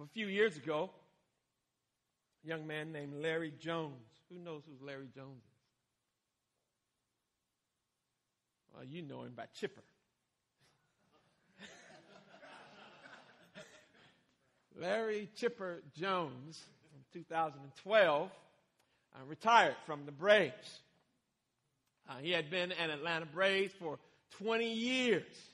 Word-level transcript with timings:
a 0.00 0.06
few 0.06 0.26
years 0.26 0.56
ago, 0.56 0.90
a 2.44 2.48
young 2.48 2.66
man 2.66 2.92
named 2.92 3.22
Larry 3.22 3.52
Jones. 3.58 3.92
Who 4.30 4.38
knows 4.38 4.62
who 4.66 4.86
Larry 4.86 5.08
Jones 5.14 5.38
is? 5.38 5.42
Well, 8.74 8.84
you 8.84 9.02
know 9.02 9.22
him 9.22 9.32
by 9.36 9.44
Chipper. 9.54 9.82
Larry 14.80 15.28
Chipper 15.36 15.82
Jones, 15.94 16.58
from 16.90 17.00
2012, 17.12 18.30
uh, 19.14 19.18
retired 19.28 19.76
from 19.84 20.06
the 20.06 20.12
Braves. 20.12 20.80
Uh, 22.08 22.14
he 22.22 22.30
had 22.30 22.50
been 22.50 22.72
an 22.72 22.90
Atlanta 22.90 23.26
Braves 23.26 23.74
for 23.78 23.98
20 24.38 24.72
years. 24.72 25.51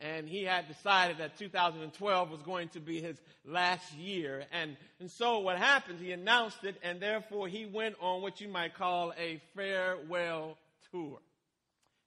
And 0.00 0.28
he 0.28 0.44
had 0.44 0.68
decided 0.68 1.18
that 1.18 1.38
2012 1.38 2.30
was 2.30 2.42
going 2.42 2.68
to 2.70 2.80
be 2.80 3.00
his 3.00 3.20
last 3.44 3.92
year. 3.94 4.44
And, 4.52 4.76
and 5.00 5.10
so 5.10 5.40
what 5.40 5.58
happened, 5.58 5.98
he 6.00 6.12
announced 6.12 6.62
it, 6.62 6.76
and 6.82 7.00
therefore 7.00 7.48
he 7.48 7.66
went 7.66 7.96
on 8.00 8.22
what 8.22 8.40
you 8.40 8.48
might 8.48 8.74
call 8.74 9.12
a 9.18 9.40
farewell 9.56 10.56
tour. 10.92 11.18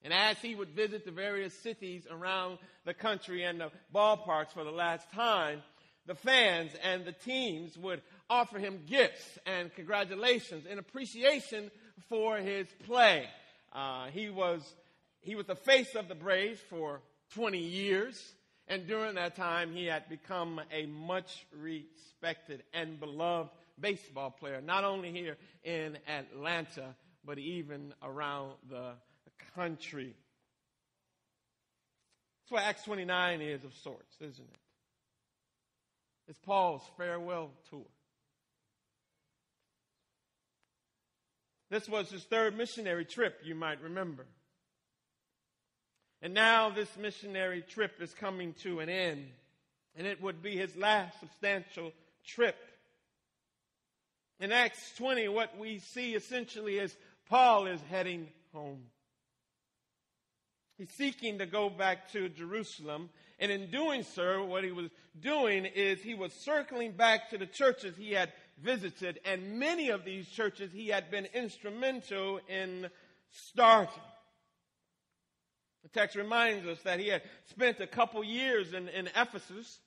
And 0.03 0.13
as 0.13 0.37
he 0.39 0.55
would 0.55 0.69
visit 0.69 1.05
the 1.05 1.11
various 1.11 1.53
cities 1.53 2.07
around 2.09 2.57
the 2.85 2.93
country 2.93 3.43
and 3.43 3.59
the 3.59 3.71
ballparks 3.93 4.53
for 4.53 4.63
the 4.63 4.71
last 4.71 5.11
time, 5.11 5.61
the 6.07 6.15
fans 6.15 6.71
and 6.83 7.05
the 7.05 7.11
teams 7.11 7.77
would 7.77 8.01
offer 8.29 8.57
him 8.57 8.81
gifts 8.87 9.37
and 9.45 9.73
congratulations 9.75 10.65
and 10.67 10.79
appreciation 10.79 11.69
for 12.09 12.37
his 12.37 12.67
play. 12.85 13.27
Uh, 13.73 14.07
he 14.07 14.29
was 14.29 14.61
he 15.21 15.35
was 15.35 15.45
the 15.45 15.55
face 15.55 15.93
of 15.93 16.07
the 16.07 16.15
Braves 16.15 16.59
for 16.67 16.99
20 17.33 17.57
years, 17.57 18.33
and 18.67 18.87
during 18.87 19.15
that 19.15 19.35
time, 19.35 19.73
he 19.73 19.85
had 19.85 20.07
become 20.09 20.61
a 20.71 20.85
much 20.85 21.45
respected 21.57 22.63
and 22.73 22.99
beloved 22.99 23.49
baseball 23.79 24.31
player, 24.31 24.61
not 24.61 24.83
only 24.83 25.11
here 25.11 25.37
in 25.63 25.97
Atlanta, 26.07 26.95
but 27.25 27.37
even 27.37 27.93
around 28.03 28.53
the 28.69 28.93
country. 29.55 30.15
That's 32.43 32.51
what 32.51 32.63
Acts 32.63 32.83
29 32.83 33.41
is 33.41 33.63
of 33.63 33.73
sorts, 33.75 34.15
isn't 34.19 34.39
it? 34.39 34.59
It's 36.27 36.39
Paul's 36.39 36.83
farewell 36.97 37.51
tour. 37.69 37.85
This 41.69 41.87
was 41.87 42.11
his 42.11 42.23
third 42.23 42.57
missionary 42.57 43.05
trip, 43.05 43.39
you 43.43 43.55
might 43.55 43.81
remember. 43.81 44.25
And 46.21 46.33
now 46.33 46.69
this 46.69 46.89
missionary 46.97 47.63
trip 47.67 47.93
is 47.99 48.13
coming 48.13 48.53
to 48.61 48.79
an 48.79 48.89
end, 48.89 49.27
and 49.95 50.05
it 50.05 50.21
would 50.21 50.43
be 50.43 50.55
his 50.55 50.75
last 50.75 51.19
substantial 51.19 51.91
trip. 52.25 52.55
In 54.39 54.51
Acts 54.51 54.93
20, 54.97 55.27
what 55.29 55.57
we 55.57 55.79
see 55.79 56.13
essentially 56.13 56.77
is 56.77 56.95
Paul 57.29 57.67
is 57.67 57.79
heading 57.89 58.27
home. 58.53 58.81
He's 60.77 60.89
seeking 60.91 61.37
to 61.37 61.45
go 61.45 61.69
back 61.69 62.11
to 62.13 62.27
Jerusalem. 62.27 63.09
And 63.39 63.51
in 63.51 63.69
doing 63.69 64.03
so, 64.03 64.45
what 64.45 64.63
he 64.63 64.71
was 64.71 64.89
doing 65.19 65.65
is 65.65 66.01
he 66.01 66.15
was 66.15 66.33
circling 66.33 66.93
back 66.93 67.29
to 67.29 67.37
the 67.37 67.45
churches 67.45 67.95
he 67.97 68.13
had 68.13 68.33
visited. 68.63 69.19
And 69.25 69.59
many 69.59 69.89
of 69.89 70.05
these 70.05 70.27
churches 70.27 70.71
he 70.71 70.87
had 70.87 71.11
been 71.11 71.27
instrumental 71.33 72.39
in 72.47 72.89
starting. 73.29 74.01
The 75.83 75.89
text 75.89 76.15
reminds 76.15 76.67
us 76.67 76.79
that 76.83 76.99
he 76.99 77.07
had 77.07 77.23
spent 77.49 77.79
a 77.79 77.87
couple 77.87 78.23
years 78.23 78.73
in, 78.73 78.87
in 78.89 79.07
Ephesus. 79.15 79.79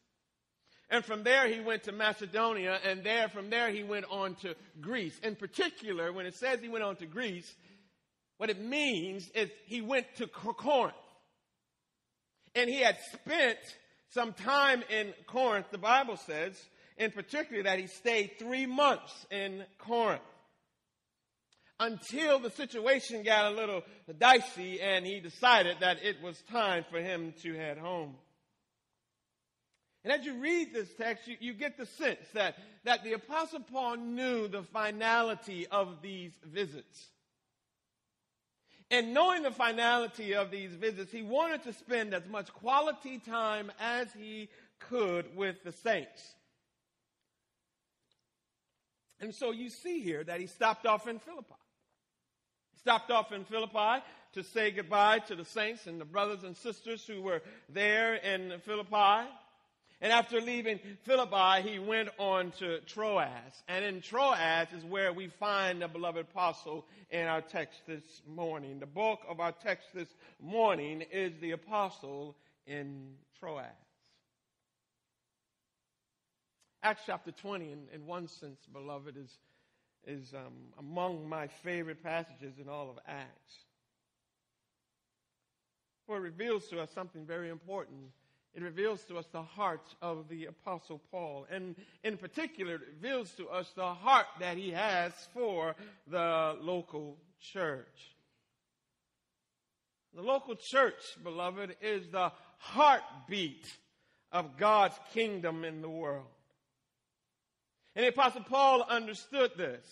And 0.91 1.05
from 1.05 1.23
there 1.23 1.49
he 1.49 1.61
went 1.61 1.85
to 1.85 1.93
Macedonia, 1.93 2.79
and 2.85 3.03
there 3.05 3.29
from 3.29 3.51
there 3.51 3.71
he 3.71 3.83
went 3.83 4.07
on 4.11 4.35
to 4.37 4.55
Greece. 4.81 5.19
In 5.23 5.37
particular, 5.37 6.13
when 6.13 6.27
it 6.27 6.35
says 6.35 6.61
he 6.61 6.69
went 6.69 6.85
on 6.85 6.97
to 6.97 7.07
Greece, 7.07 7.53
what 8.37 8.51
it 8.51 8.61
means 8.61 9.29
is 9.31 9.51
he 9.67 9.81
went 9.81 10.07
to 10.17 10.27
Corinth. 10.27 10.95
And 12.55 12.69
he 12.69 12.81
had 12.81 12.99
spent 13.13 13.59
some 14.11 14.33
time 14.33 14.83
in 14.91 15.13
Corinth, 15.27 15.67
the 15.71 15.79
Bible 15.79 16.17
says, 16.17 16.61
in 16.97 17.11
particular 17.11 17.65
that 17.65 17.79
he 17.79 17.87
stayed 17.87 18.33
three 18.39 18.67
months 18.67 19.27
in 19.31 19.65
Corinth 19.79 20.23
until 21.81 22.39
the 22.39 22.51
situation 22.51 23.23
got 23.23 23.53
a 23.53 23.55
little 23.55 23.83
dicey 24.19 24.81
and 24.81 25.05
he 25.05 25.21
decided 25.21 25.79
that 25.81 26.03
it 26.05 26.23
was 26.23 26.41
time 26.51 26.85
for 26.91 27.01
him 27.01 27.35
to 27.43 27.55
head 27.55 27.79
home. 27.79 28.15
And 30.05 30.13
as 30.13 30.25
you 30.25 30.35
read 30.35 30.75
this 30.75 30.93
text, 30.95 31.27
you, 31.27 31.37
you, 31.41 31.55
get 31.55 31.79
the 31.79 31.87
sense 31.87 32.27
that, 32.35 32.57
that 32.85 33.05
the 33.05 33.15
Apostle 33.15 33.61
Paul 33.61 33.97
knew 33.97 34.49
the 34.49 34.63
finality 34.63 35.67
of 35.67 36.03
these 36.03 36.33
visits. 36.45 37.07
And 38.91 39.15
knowing 39.15 39.43
the 39.43 39.51
finality 39.51 40.35
of 40.35 40.51
these 40.51 40.73
visits, 40.73 41.11
he 41.11 41.23
wanted 41.23 41.63
to 41.65 41.73
spend 41.73 42.13
as 42.13 42.29
much 42.29 42.53
quality 42.53 43.19
time 43.19 43.73
as 43.81 44.09
he 44.13 44.51
could 44.79 45.35
with 45.35 45.65
the 45.65 45.73
saints. 45.73 46.35
And 49.21 49.35
so 49.35 49.53
you 49.53 49.71
see 49.71 50.01
here 50.01 50.23
that 50.23 50.39
he 50.39 50.47
stopped 50.47 50.85
off 50.85 51.09
in 51.09 51.19
Philippi. 51.19 51.55
Stopped 52.85 53.11
off 53.11 53.33
in 53.33 53.47
Philippi 53.47 54.05
to 54.35 54.43
say 54.43 54.71
goodbye 54.71 55.21
to 55.21 55.35
the 55.35 55.47
saints 55.47 55.87
and 55.87 55.99
the 55.99 56.05
brothers 56.05 56.45
and 56.45 56.55
sisters 56.55 57.03
who 57.07 57.23
were 57.23 57.41
there 57.71 58.15
in 58.15 58.53
Philippi. 58.67 59.27
And 60.03 60.13
after 60.13 60.39
leaving 60.39 60.79
Philippi, 61.05 61.67
he 61.67 61.79
went 61.79 62.11
on 62.19 62.51
to 62.59 62.81
Troas. 62.81 63.63
And 63.69 63.87
in 63.87 64.03
Troas 64.03 64.67
is 64.77 64.85
where 64.85 65.15
we 65.15 65.29
find 65.29 65.81
the 65.81 65.89
beloved 65.89 66.27
apostle 66.31 66.85
in 67.09 67.27
our 67.27 67.41
text 67.41 67.81
this 67.87 68.03
morning. 68.29 68.81
The 68.81 68.87
bulk 68.87 69.21
of 69.31 69.41
our 69.41 69.53
text 69.53 69.87
this 69.95 70.15
morning 70.39 71.05
is 71.11 71.33
the 71.41 71.53
apostle 71.53 72.37
in 72.67 73.15
Troas. 73.41 73.65
Acts 76.83 77.05
chapter 77.07 77.33
20, 77.33 77.65
in, 77.65 77.79
in 77.95 78.07
one 78.07 78.29
sense, 78.29 78.59
beloved, 78.71 79.17
is, 79.17 79.39
is 80.07 80.33
um, 80.35 80.53
among 80.79 81.29
my 81.29 81.47
favorite 81.47 82.03
passages 82.03 82.59
in 82.61 82.69
all 82.69 82.91
of 82.91 82.99
Acts. 83.07 83.55
For 86.07 86.19
it 86.19 86.21
reveals 86.21 86.67
to 86.69 86.81
us 86.81 86.91
something 86.95 87.25
very 87.25 87.49
important 87.49 88.11
it 88.55 88.63
reveals 88.63 89.03
to 89.05 89.19
us 89.19 89.27
the 89.33 89.43
heart 89.43 89.95
of 90.01 90.29
the 90.29 90.47
Apostle 90.47 91.01
Paul. 91.11 91.47
And 91.51 91.75
in 92.05 92.17
particular, 92.17 92.77
it 92.77 92.83
reveals 93.03 93.33
to 93.33 93.49
us 93.49 93.69
the 93.75 93.95
heart 93.95 94.27
that 94.39 94.57
he 94.57 94.71
has 94.71 95.13
for 95.33 95.75
the 96.07 96.57
local 96.61 97.17
church. 97.53 98.13
The 100.15 100.23
local 100.23 100.55
church, 100.55 101.03
beloved, 101.25 101.75
is 101.83 102.07
the 102.13 102.31
heartbeat 102.59 103.67
of 104.31 104.57
God's 104.57 104.95
kingdom 105.13 105.65
in 105.65 105.83
the 105.83 105.91
world. 105.91 106.27
And 107.95 108.05
the 108.05 108.09
Apostle 108.09 108.43
Paul 108.43 108.85
understood 108.89 109.53
this. 109.57 109.85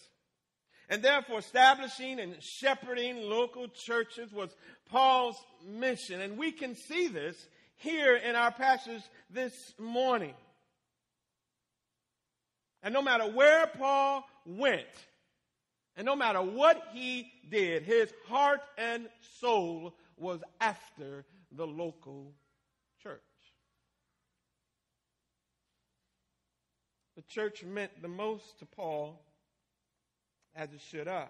And 0.88 1.02
therefore, 1.02 1.38
establishing 1.38 2.20
and 2.20 2.36
shepherding 2.42 3.22
local 3.22 3.68
churches 3.68 4.32
was 4.32 4.54
Paul's 4.90 5.36
mission. 5.66 6.20
And 6.20 6.36
we 6.36 6.52
can 6.52 6.74
see 6.74 7.08
this 7.08 7.36
here 7.76 8.16
in 8.16 8.34
our 8.36 8.52
passage 8.52 9.02
this 9.30 9.54
morning. 9.78 10.34
And 12.82 12.92
no 12.92 13.00
matter 13.00 13.30
where 13.30 13.66
Paul 13.68 14.24
went, 14.44 14.86
and 15.96 16.04
no 16.04 16.16
matter 16.16 16.42
what 16.42 16.82
he 16.92 17.30
did, 17.48 17.84
his 17.84 18.12
heart 18.26 18.60
and 18.76 19.08
soul 19.38 19.94
was 20.16 20.40
after 20.60 21.24
the 21.52 21.66
local 21.66 22.32
church. 23.02 23.20
The 27.14 27.20
church 27.34 27.64
meant 27.64 27.90
the 28.00 28.08
most 28.08 28.58
to 28.58 28.66
Paul 28.66 29.20
as 30.54 30.72
it 30.72 30.80
should 30.90 31.08
us. 31.08 31.28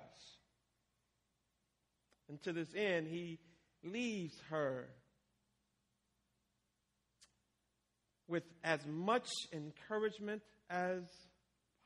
And 2.28 2.42
to 2.42 2.52
this 2.52 2.68
end, 2.74 3.08
he 3.08 3.38
leaves 3.84 4.34
her 4.50 4.86
with 8.28 8.44
as 8.64 8.80
much 8.86 9.28
encouragement 9.52 10.42
as 10.70 11.02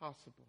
possible. 0.01 0.47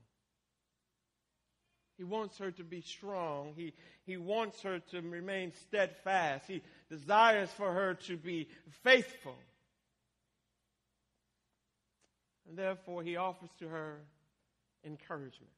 He 1.97 2.03
wants 2.03 2.37
her 2.37 2.51
to 2.51 2.63
be 2.63 2.81
strong. 2.81 3.53
He, 3.55 3.73
he 4.05 4.17
wants 4.17 4.61
her 4.61 4.79
to 4.91 5.01
remain 5.01 5.51
steadfast. 5.67 6.45
He 6.47 6.61
desires 6.89 7.49
for 7.57 7.73
her 7.73 7.95
to 8.05 8.17
be 8.17 8.47
faithful. 8.83 9.35
And 12.47 12.57
therefore, 12.57 13.03
he 13.03 13.17
offers 13.17 13.49
to 13.59 13.67
her 13.67 13.97
encouragement. 14.85 15.51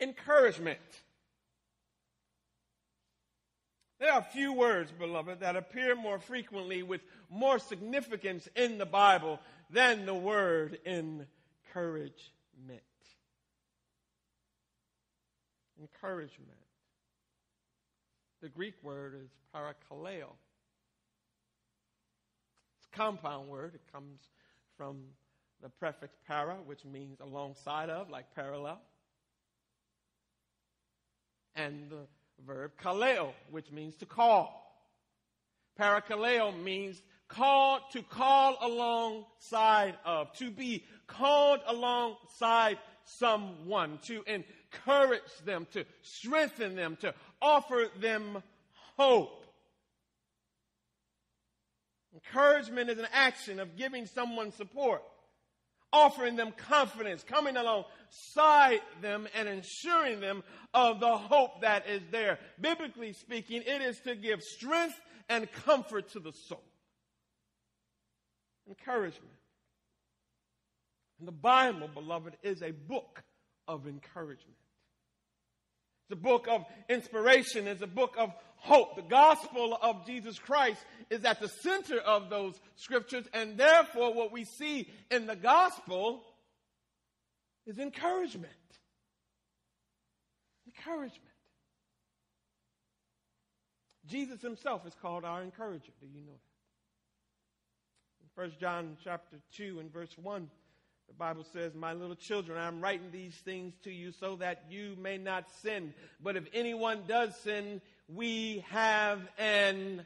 Encouragement. 0.00 0.78
There 4.00 4.12
are 4.12 4.22
few 4.22 4.52
words, 4.52 4.90
beloved, 4.90 5.40
that 5.40 5.56
appear 5.56 5.94
more 5.94 6.18
frequently 6.18 6.82
with 6.82 7.00
more 7.30 7.58
significance 7.58 8.48
in 8.56 8.78
the 8.78 8.86
Bible 8.86 9.40
than 9.70 10.04
the 10.04 10.14
word 10.14 10.78
encouragement. 10.84 12.12
Encouragement. 15.80 16.50
The 18.42 18.48
Greek 18.48 18.74
word 18.82 19.14
is 19.22 19.30
parakaleo. 19.54 20.28
Compound 22.94 23.48
word. 23.48 23.74
It 23.74 23.80
comes 23.92 24.20
from 24.76 25.02
the 25.62 25.68
prefix 25.68 26.16
para, 26.28 26.56
which 26.64 26.84
means 26.84 27.20
alongside 27.20 27.90
of, 27.90 28.10
like 28.10 28.34
parallel. 28.34 28.80
And 31.56 31.90
the 31.90 32.06
verb 32.46 32.72
kaleo, 32.82 33.32
which 33.50 33.70
means 33.70 33.96
to 33.96 34.06
call. 34.06 34.60
Parakaleo 35.78 36.56
means 36.62 37.02
called 37.28 37.82
to 37.92 38.02
call 38.02 38.56
alongside 38.60 39.96
of, 40.04 40.32
to 40.34 40.50
be 40.50 40.84
called 41.06 41.60
alongside 41.66 42.78
someone, 43.04 43.98
to 44.04 44.22
encourage 44.26 45.22
them, 45.44 45.66
to 45.72 45.84
strengthen 46.02 46.76
them, 46.76 46.96
to 47.00 47.14
offer 47.40 47.88
them 48.00 48.42
hope. 48.96 49.43
Encouragement 52.14 52.90
is 52.90 52.98
an 52.98 53.08
action 53.12 53.58
of 53.58 53.76
giving 53.76 54.06
someone 54.06 54.52
support, 54.52 55.02
offering 55.92 56.36
them 56.36 56.52
confidence, 56.56 57.24
coming 57.24 57.56
alongside 57.56 58.80
them 59.02 59.26
and 59.34 59.48
ensuring 59.48 60.20
them 60.20 60.44
of 60.72 61.00
the 61.00 61.16
hope 61.16 61.62
that 61.62 61.88
is 61.88 62.02
there. 62.12 62.38
Biblically 62.60 63.12
speaking, 63.12 63.62
it 63.66 63.82
is 63.82 63.98
to 64.00 64.14
give 64.14 64.42
strength 64.42 65.00
and 65.28 65.50
comfort 65.50 66.10
to 66.10 66.20
the 66.20 66.32
soul. 66.32 66.62
Encouragement. 68.68 69.34
And 71.18 71.26
the 71.26 71.32
Bible, 71.32 71.88
beloved, 71.92 72.36
is 72.42 72.62
a 72.62 72.70
book 72.70 73.22
of 73.66 73.86
encouragement. 73.86 74.56
It's 76.04 76.18
a 76.18 76.22
book 76.22 76.46
of 76.48 76.64
inspiration. 76.88 77.66
It's 77.66 77.82
a 77.82 77.86
book 77.86 78.14
of 78.18 78.32
hope. 78.56 78.96
The 78.96 79.02
gospel 79.02 79.78
of 79.80 80.06
Jesus 80.06 80.38
Christ 80.38 80.84
is 81.08 81.24
at 81.24 81.40
the 81.40 81.48
center 81.48 81.98
of 81.98 82.28
those 82.28 82.60
scriptures, 82.76 83.26
and 83.32 83.56
therefore, 83.56 84.12
what 84.12 84.30
we 84.32 84.44
see 84.44 84.88
in 85.10 85.26
the 85.26 85.36
gospel 85.36 86.22
is 87.66 87.78
encouragement. 87.78 88.52
Encouragement. 90.66 91.20
Jesus 94.06 94.42
himself 94.42 94.86
is 94.86 94.94
called 95.00 95.24
our 95.24 95.42
encourager. 95.42 95.92
Do 96.00 96.06
you 96.06 96.20
know 96.20 96.32
that? 98.36 98.42
In 98.42 98.50
1 98.50 98.52
John 98.60 98.96
chapter 99.02 99.36
2 99.56 99.80
and 99.80 99.90
verse 99.90 100.14
1, 100.20 100.50
the 101.08 101.14
Bible 101.14 101.44
says, 101.52 101.74
My 101.74 101.92
little 101.92 102.16
children, 102.16 102.58
I'm 102.58 102.80
writing 102.80 103.10
these 103.12 103.34
things 103.34 103.74
to 103.84 103.90
you 103.90 104.12
so 104.12 104.36
that 104.36 104.64
you 104.70 104.96
may 105.00 105.18
not 105.18 105.44
sin. 105.62 105.94
But 106.22 106.36
if 106.36 106.44
anyone 106.52 107.02
does 107.06 107.36
sin, 107.36 107.80
we 108.08 108.64
have 108.70 109.20
an 109.38 110.04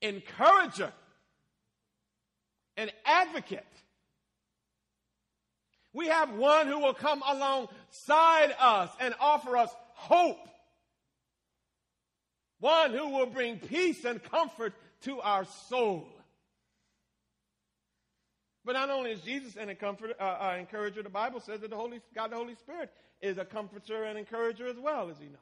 encourager, 0.00 0.92
an 2.76 2.90
advocate. 3.04 3.64
We 5.92 6.08
have 6.08 6.32
one 6.32 6.66
who 6.66 6.78
will 6.78 6.94
come 6.94 7.22
alongside 7.26 8.54
us 8.58 8.90
and 8.98 9.14
offer 9.20 9.56
us 9.56 9.70
hope. 9.94 10.48
One 12.60 12.92
who 12.92 13.10
will 13.10 13.26
bring 13.26 13.58
peace 13.58 14.04
and 14.04 14.22
comfort 14.22 14.72
to 15.02 15.20
our 15.20 15.44
soul. 15.68 16.08
But 18.64 18.72
not 18.74 18.90
only 18.90 19.10
is 19.10 19.20
Jesus 19.20 19.56
an 19.56 19.74
comfort, 19.76 20.16
uh, 20.20 20.22
uh, 20.22 20.56
encourager, 20.58 21.02
the 21.02 21.08
Bible 21.08 21.40
says 21.40 21.60
that 21.60 21.70
the 21.70 21.76
Holy, 21.76 22.00
God 22.14 22.30
the 22.30 22.36
Holy 22.36 22.54
Spirit 22.54 22.92
is 23.20 23.38
a 23.38 23.44
comforter 23.44 24.04
and 24.04 24.18
encourager 24.18 24.66
as 24.66 24.76
well, 24.76 25.08
is 25.08 25.18
he 25.18 25.26
not? 25.26 25.40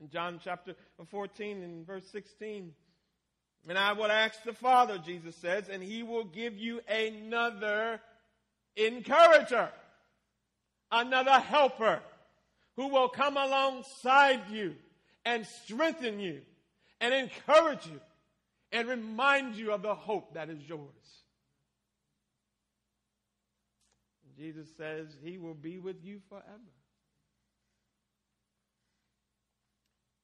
In 0.00 0.08
John 0.08 0.40
chapter 0.42 0.74
14 1.10 1.62
and 1.62 1.86
verse 1.86 2.06
16, 2.10 2.72
and 3.68 3.78
I 3.78 3.92
will 3.92 4.10
ask 4.10 4.42
the 4.44 4.54
Father, 4.54 4.98
Jesus 4.98 5.36
says, 5.36 5.68
and 5.68 5.82
he 5.82 6.02
will 6.02 6.24
give 6.24 6.56
you 6.56 6.80
another 6.88 8.00
encourager, 8.76 9.68
another 10.90 11.38
helper 11.40 12.00
who 12.76 12.88
will 12.88 13.08
come 13.08 13.36
alongside 13.36 14.48
you 14.50 14.74
and 15.24 15.44
strengthen 15.44 16.20
you 16.20 16.40
and 17.00 17.12
encourage 17.12 17.86
you 17.86 18.00
and 18.72 18.88
remind 18.88 19.56
you 19.56 19.72
of 19.72 19.82
the 19.82 19.94
hope 19.94 20.34
that 20.34 20.48
is 20.48 20.60
yours. 20.66 21.18
Jesus 24.38 24.68
says 24.76 25.08
he 25.22 25.36
will 25.36 25.54
be 25.54 25.78
with 25.78 26.04
you 26.04 26.20
forever. 26.28 26.46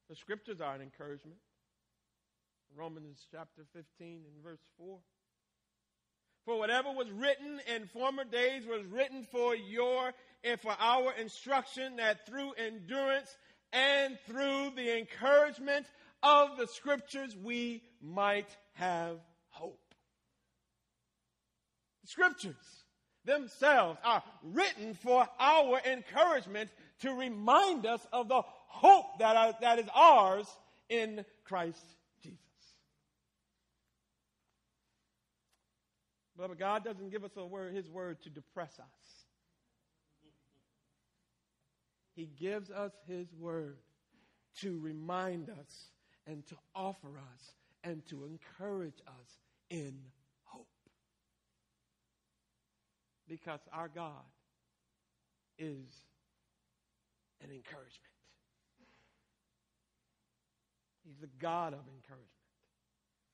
The 0.08 0.16
scriptures 0.16 0.60
are 0.60 0.74
an 0.74 0.82
encouragement. 0.82 1.38
Romans 2.76 3.26
chapter 3.32 3.62
15 3.72 3.84
and 4.00 4.44
verse 4.44 4.60
4. 4.78 4.98
For 6.44 6.58
whatever 6.58 6.90
was 6.92 7.10
written 7.10 7.60
in 7.74 7.86
former 7.86 8.24
days 8.24 8.66
was 8.66 8.84
written 8.86 9.26
for 9.32 9.56
your 9.56 10.12
and 10.44 10.60
for 10.60 10.76
our 10.78 11.12
instruction 11.14 11.96
that 11.96 12.26
through 12.26 12.52
endurance 12.52 13.34
and 13.72 14.18
through 14.26 14.72
the 14.76 14.98
encouragement 14.98 15.86
of 16.22 16.56
the 16.58 16.66
scriptures 16.66 17.34
we 17.42 17.82
might 18.00 18.54
have 18.74 19.16
hope. 19.48 19.94
The 22.02 22.08
scriptures 22.08 22.83
themselves 23.24 23.98
are 24.04 24.22
written 24.42 24.94
for 24.94 25.26
our 25.38 25.80
encouragement 25.84 26.70
to 27.00 27.12
remind 27.12 27.86
us 27.86 28.06
of 28.12 28.28
the 28.28 28.42
hope 28.68 29.18
that, 29.18 29.36
are, 29.36 29.54
that 29.60 29.78
is 29.78 29.88
ours 29.94 30.46
in 30.88 31.24
Christ 31.44 31.84
Jesus. 32.22 32.38
But 36.36 36.58
God 36.58 36.84
doesn't 36.84 37.10
give 37.10 37.24
us 37.24 37.36
a 37.36 37.46
word, 37.46 37.74
His 37.74 37.88
word 37.88 38.20
to 38.22 38.30
depress 38.30 38.78
us. 38.78 39.24
He 42.14 42.26
gives 42.26 42.70
us 42.70 42.92
His 43.06 43.26
word 43.38 43.78
to 44.60 44.78
remind 44.78 45.50
us 45.50 45.88
and 46.26 46.46
to 46.46 46.56
offer 46.74 47.08
us 47.08 47.54
and 47.82 48.04
to 48.06 48.24
encourage 48.24 49.00
us 49.06 49.38
in 49.70 49.94
hope. 50.44 50.66
Because 53.28 53.60
our 53.72 53.88
God 53.88 54.24
is 55.58 56.04
an 57.42 57.50
encouragement. 57.50 58.14
He's 61.04 61.18
the 61.20 61.28
God 61.40 61.74
of 61.74 61.80
encouragement. 61.80 62.28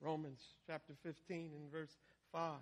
Romans 0.01 0.41
chapter 0.67 0.95
15 1.03 1.51
and 1.55 1.71
verse 1.71 1.97
5. 2.33 2.55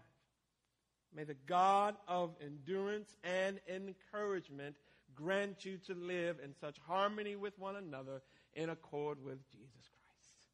May 1.14 1.24
the 1.24 1.36
God 1.46 1.96
of 2.06 2.34
endurance 2.44 3.14
and 3.24 3.60
encouragement 3.68 4.76
grant 5.14 5.64
you 5.64 5.78
to 5.86 5.94
live 5.94 6.36
in 6.44 6.54
such 6.60 6.76
harmony 6.86 7.36
with 7.36 7.58
one 7.58 7.76
another 7.76 8.20
in 8.54 8.70
accord 8.70 9.18
with 9.24 9.38
Jesus 9.50 9.88
Christ. 9.94 10.48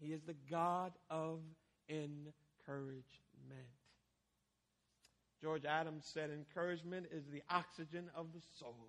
He 0.00 0.12
is 0.12 0.22
the 0.22 0.36
God 0.50 0.92
of 1.08 1.38
encouragement. 1.88 3.04
George 5.40 5.64
Adams 5.64 6.08
said, 6.12 6.30
Encouragement 6.30 7.06
is 7.12 7.24
the 7.26 7.42
oxygen 7.50 8.10
of 8.14 8.26
the 8.34 8.40
soul. 8.58 8.88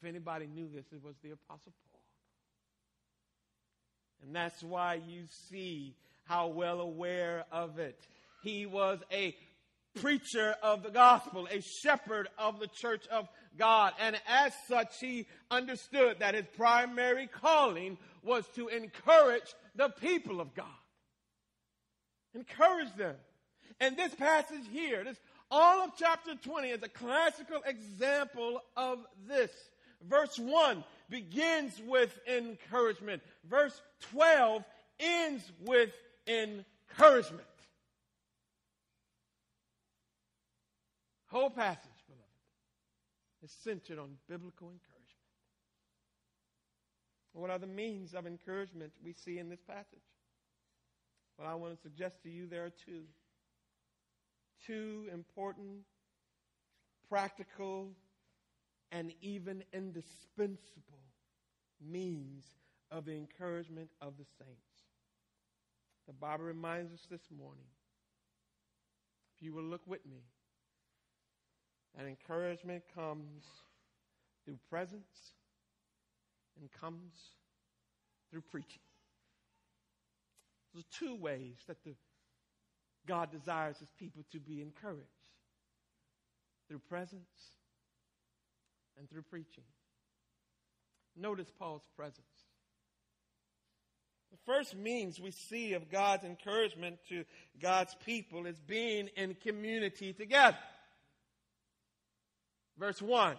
If 0.00 0.08
anybody 0.08 0.46
knew 0.46 0.68
this, 0.72 0.84
it 0.92 1.02
was 1.02 1.16
the 1.22 1.30
Apostle 1.30 1.72
Paul. 1.90 2.00
And 4.22 4.34
that's 4.34 4.62
why 4.62 5.00
you 5.06 5.24
see 5.48 5.96
how 6.24 6.48
well 6.48 6.80
aware 6.80 7.44
of 7.50 7.78
it. 7.78 8.06
He 8.42 8.66
was 8.66 9.00
a 9.10 9.34
preacher 10.00 10.54
of 10.62 10.82
the 10.82 10.90
gospel, 10.90 11.48
a 11.50 11.60
shepherd 11.60 12.28
of 12.38 12.60
the 12.60 12.66
church 12.66 13.06
of 13.08 13.28
God. 13.58 13.94
And 13.98 14.16
as 14.28 14.52
such, 14.68 14.98
he 15.00 15.26
understood 15.50 16.18
that 16.20 16.34
his 16.34 16.46
primary 16.56 17.26
calling 17.26 17.96
was 18.22 18.46
to 18.54 18.68
encourage 18.68 19.54
the 19.74 19.88
people 19.88 20.40
of 20.40 20.54
God. 20.54 20.66
Encourage 22.36 22.94
them. 22.96 23.16
And 23.80 23.96
this 23.96 24.14
passage 24.14 24.64
here, 24.70 25.02
this 25.02 25.18
all 25.50 25.84
of 25.84 25.90
chapter 25.96 26.34
20 26.34 26.68
is 26.68 26.82
a 26.82 26.88
classical 26.88 27.60
example 27.64 28.60
of 28.76 28.98
this. 29.26 29.50
Verse 30.08 30.38
1 30.38 30.84
begins 31.08 31.80
with 31.86 32.18
encouragement. 32.28 33.22
Verse 33.48 33.80
12 34.12 34.64
ends 35.00 35.50
with 35.64 35.90
encouragement. 36.26 37.42
Whole 41.28 41.50
passage, 41.50 41.80
beloved, 42.06 42.24
is 43.44 43.52
centered 43.62 43.98
on 43.98 44.10
biblical 44.28 44.68
encouragement. 44.68 44.96
What 47.32 47.50
are 47.50 47.58
the 47.58 47.66
means 47.66 48.14
of 48.14 48.26
encouragement 48.26 48.92
we 49.04 49.12
see 49.12 49.38
in 49.38 49.48
this 49.48 49.60
passage? 49.66 50.00
Well, 51.38 51.48
I 51.48 51.54
want 51.54 51.74
to 51.74 51.80
suggest 51.80 52.22
to 52.22 52.30
you 52.30 52.46
there 52.46 52.64
are 52.64 52.72
two. 52.84 53.02
Two 54.66 55.06
important, 55.12 55.80
practical, 57.08 57.90
and 58.90 59.12
even 59.20 59.62
indispensable 59.72 61.02
means 61.80 62.44
of 62.90 63.04
the 63.04 63.12
encouragement 63.12 63.90
of 64.00 64.14
the 64.16 64.24
saints. 64.38 64.84
The 66.06 66.12
Bible 66.14 66.44
reminds 66.44 66.92
us 66.92 67.06
this 67.10 67.28
morning, 67.36 67.66
if 69.36 69.42
you 69.42 69.52
will 69.52 69.64
look 69.64 69.82
with 69.86 70.06
me, 70.06 70.22
that 71.96 72.06
encouragement 72.06 72.84
comes 72.94 73.44
through 74.44 74.58
presence 74.70 75.34
and 76.58 76.70
comes 76.80 77.12
through 78.30 78.42
preaching. 78.42 78.80
There's 80.76 80.84
two 80.98 81.16
ways 81.16 81.56
that 81.68 81.82
the 81.84 81.94
God 83.08 83.32
desires 83.32 83.78
his 83.78 83.88
people 83.98 84.26
to 84.32 84.38
be 84.38 84.60
encouraged 84.60 85.00
through 86.68 86.80
presence 86.80 87.24
and 88.98 89.08
through 89.08 89.22
preaching. 89.22 89.64
Notice 91.16 91.50
Paul's 91.58 91.88
presence. 91.96 92.20
The 94.30 94.36
first 94.44 94.76
means 94.76 95.18
we 95.18 95.30
see 95.30 95.72
of 95.72 95.90
God's 95.90 96.24
encouragement 96.24 96.98
to 97.08 97.24
God's 97.58 97.96
people 98.04 98.44
is 98.44 98.60
being 98.60 99.08
in 99.16 99.34
community 99.34 100.12
together. 100.12 100.58
Verse 102.78 103.00
1 103.00 103.36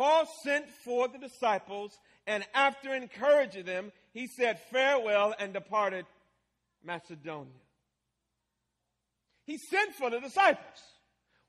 Paul 0.00 0.24
sent 0.42 0.70
for 0.70 1.08
the 1.08 1.18
disciples, 1.18 1.98
and 2.26 2.42
after 2.54 2.94
encouraging 2.94 3.66
them, 3.66 3.92
he 4.14 4.28
said 4.28 4.58
farewell 4.70 5.34
and 5.38 5.52
departed 5.52 6.06
Macedonia. 6.82 7.52
He 9.44 9.58
sent 9.58 9.94
for 9.94 10.08
the 10.08 10.18
disciples. 10.18 10.80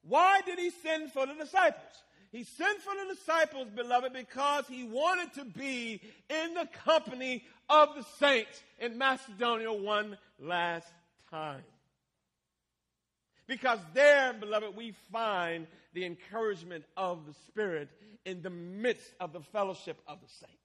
Why 0.02 0.42
did 0.46 0.60
he 0.60 0.70
send 0.70 1.14
for 1.14 1.26
the 1.26 1.34
disciples? 1.36 2.04
He 2.34 2.44
sent 2.44 2.82
for 2.82 2.94
the 2.94 3.16
disciples, 3.16 3.70
beloved, 3.74 4.12
because 4.12 4.68
he 4.68 4.84
wanted 4.84 5.34
to 5.36 5.46
be 5.46 6.02
in 6.30 6.54
the 6.54 6.68
company 6.84 7.46
of 7.70 7.96
the 7.96 8.04
saints 8.20 8.62
in 8.80 8.98
Macedonia 8.98 9.72
one 9.72 10.18
last 10.42 10.88
time. 11.30 11.64
Because 13.48 13.80
there, 13.94 14.34
beloved, 14.34 14.76
we 14.76 14.94
find 15.12 15.68
the 15.94 16.06
encouragement 16.06 16.86
of 16.96 17.26
the 17.26 17.34
Spirit 17.48 17.90
in 18.26 18.42
the 18.42 18.50
midst 18.50 19.14
of 19.20 19.34
the 19.34 19.42
fellowship 19.42 20.00
of 20.08 20.20
the 20.22 20.28
saints. 20.28 20.56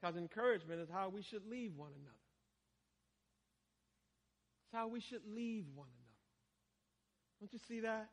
Because 0.00 0.16
encouragement 0.16 0.80
is 0.80 0.88
how 0.92 1.08
we 1.08 1.22
should 1.22 1.46
leave 1.48 1.76
one 1.76 1.90
another. 1.92 2.16
It's 4.64 4.74
how 4.74 4.88
we 4.88 5.00
should 5.00 5.22
leave 5.34 5.64
one 5.74 5.88
another. 5.88 6.06
Don't 7.40 7.52
you 7.52 7.60
see 7.68 7.80
that? 7.80 8.08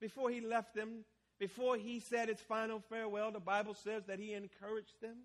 Before 0.00 0.30
he 0.30 0.40
left 0.40 0.74
them, 0.74 1.04
before 1.38 1.76
he 1.76 2.00
said 2.00 2.28
his 2.28 2.40
final 2.40 2.80
farewell, 2.88 3.30
the 3.30 3.40
Bible 3.40 3.74
says 3.74 4.04
that 4.06 4.18
he 4.18 4.34
encouraged 4.34 5.00
them. 5.00 5.16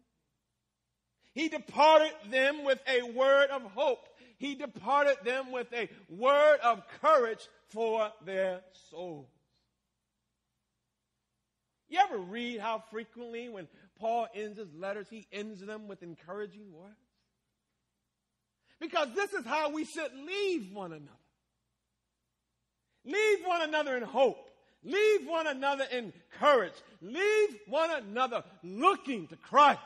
He 1.33 1.49
departed 1.49 2.13
them 2.29 2.63
with 2.63 2.79
a 2.87 3.01
word 3.11 3.49
of 3.49 3.63
hope. 3.63 4.07
He 4.37 4.55
departed 4.55 5.17
them 5.23 5.51
with 5.51 5.67
a 5.73 5.89
word 6.09 6.59
of 6.63 6.83
courage 7.01 7.47
for 7.69 8.11
their 8.25 8.61
souls. 8.89 9.27
You 11.89 11.99
ever 11.99 12.17
read 12.17 12.59
how 12.59 12.83
frequently 12.91 13.49
when 13.49 13.67
Paul 13.99 14.27
ends 14.33 14.57
his 14.57 14.73
letters, 14.73 15.07
he 15.09 15.27
ends 15.31 15.61
them 15.61 15.87
with 15.87 16.01
encouraging 16.03 16.71
words? 16.73 16.97
Because 18.79 19.09
this 19.15 19.33
is 19.33 19.45
how 19.45 19.69
we 19.71 19.85
should 19.85 20.11
leave 20.25 20.73
one 20.73 20.91
another. 20.91 21.09
Leave 23.05 23.45
one 23.45 23.61
another 23.61 23.95
in 23.95 24.03
hope. 24.03 24.49
Leave 24.83 25.27
one 25.27 25.47
another 25.47 25.85
in 25.91 26.11
courage. 26.39 26.73
Leave 27.01 27.57
one 27.67 27.91
another 27.91 28.43
looking 28.63 29.27
to 29.27 29.35
Christ. 29.37 29.79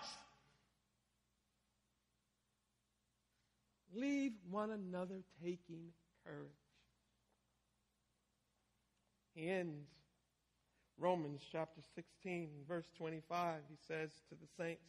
Leave 3.98 4.34
one 4.52 4.70
another 4.70 5.22
taking 5.44 5.90
courage. 6.24 6.52
He 9.34 9.50
ends 9.50 9.88
Romans 11.00 11.42
chapter 11.52 11.82
16, 11.96 12.50
verse 12.68 12.86
25. 12.98 13.56
He 13.70 13.78
says 13.88 14.12
to 14.30 14.36
the 14.36 14.48
saints, 14.56 14.84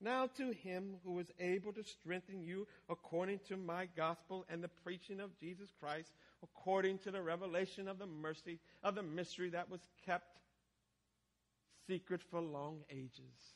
Now 0.00 0.26
to 0.38 0.52
him 0.52 0.96
who 1.04 1.18
is 1.18 1.30
able 1.38 1.72
to 1.74 1.84
strengthen 1.84 2.42
you 2.42 2.66
according 2.88 3.40
to 3.48 3.58
my 3.58 3.88
gospel 3.94 4.46
and 4.48 4.64
the 4.64 4.68
preaching 4.68 5.20
of 5.20 5.38
Jesus 5.38 5.68
Christ, 5.78 6.12
according 6.42 6.98
to 7.00 7.10
the 7.10 7.20
revelation 7.20 7.88
of 7.88 7.98
the 7.98 8.06
mercy 8.06 8.58
of 8.82 8.94
the 8.94 9.02
mystery 9.02 9.50
that 9.50 9.70
was 9.70 9.80
kept 10.06 10.38
secret 11.86 12.22
for 12.30 12.40
long 12.40 12.80
ages. 12.90 13.54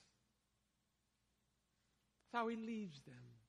That's 2.33 2.43
how 2.43 2.49
he 2.49 2.57
leaves 2.57 3.01
them. 3.07 3.40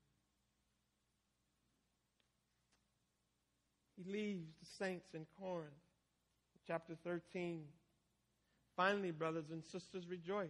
He 4.04 4.12
leaves 4.12 4.48
the 4.60 4.86
saints 4.86 5.08
in 5.14 5.26
Corinth. 5.40 5.72
Chapter 6.68 6.96
13. 7.04 7.64
Finally, 8.76 9.12
brothers 9.12 9.50
and 9.52 9.64
sisters, 9.64 10.08
rejoice. 10.08 10.48